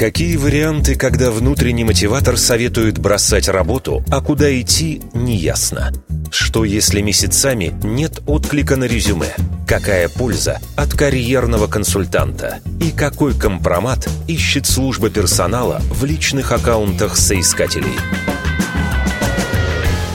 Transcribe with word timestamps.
Какие 0.00 0.36
варианты, 0.38 0.94
когда 0.94 1.30
внутренний 1.30 1.84
мотиватор 1.84 2.38
советует 2.38 2.98
бросать 2.98 3.48
работу, 3.48 4.02
а 4.10 4.22
куда 4.22 4.50
идти, 4.58 5.02
неясно? 5.12 5.92
Что 6.30 6.64
если 6.64 7.02
месяцами 7.02 7.74
нет 7.82 8.22
отклика 8.26 8.76
на 8.76 8.84
резюме? 8.84 9.34
Какая 9.68 10.08
польза 10.08 10.58
от 10.74 10.94
карьерного 10.94 11.66
консультанта? 11.66 12.60
И 12.80 12.92
какой 12.92 13.34
компромат 13.34 14.08
ищет 14.26 14.64
служба 14.64 15.10
персонала 15.10 15.82
в 15.90 16.02
личных 16.06 16.52
аккаунтах 16.52 17.18
соискателей? 17.18 17.92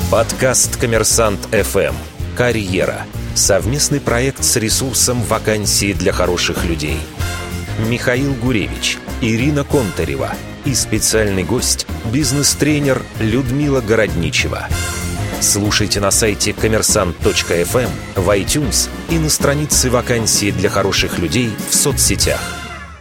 Подкаст 0.10 0.78
«Коммерсант 0.78 1.42
ФМ. 1.52 1.94
Карьера». 2.36 3.04
Совместный 3.36 4.00
проект 4.00 4.44
с 4.44 4.56
ресурсом 4.56 5.22
«Вакансии 5.22 5.94
для 5.94 6.12
хороших 6.12 6.66
людей». 6.66 6.98
Михаил 7.88 8.34
Гуревич, 8.34 8.98
Ирина 9.22 9.64
Контарева 9.64 10.34
и 10.66 10.74
специальный 10.74 11.44
гость– 11.44 11.88
бизнес-тренер 12.14 13.02
Людмила 13.20 13.80
Городничева. 13.80 14.68
Слушайте 15.40 16.00
на 16.02 16.12
сайте 16.12 16.54
коммерсант.фм, 16.54 17.90
в 18.16 18.30
iTunes 18.30 18.90
и 19.10 19.18
на 19.18 19.30
странице 19.30 19.90
вакансии 19.90 20.52
для 20.52 20.70
хороших 20.70 21.18
людей 21.20 21.52
в 21.70 21.76
соцсетях. 21.76 22.42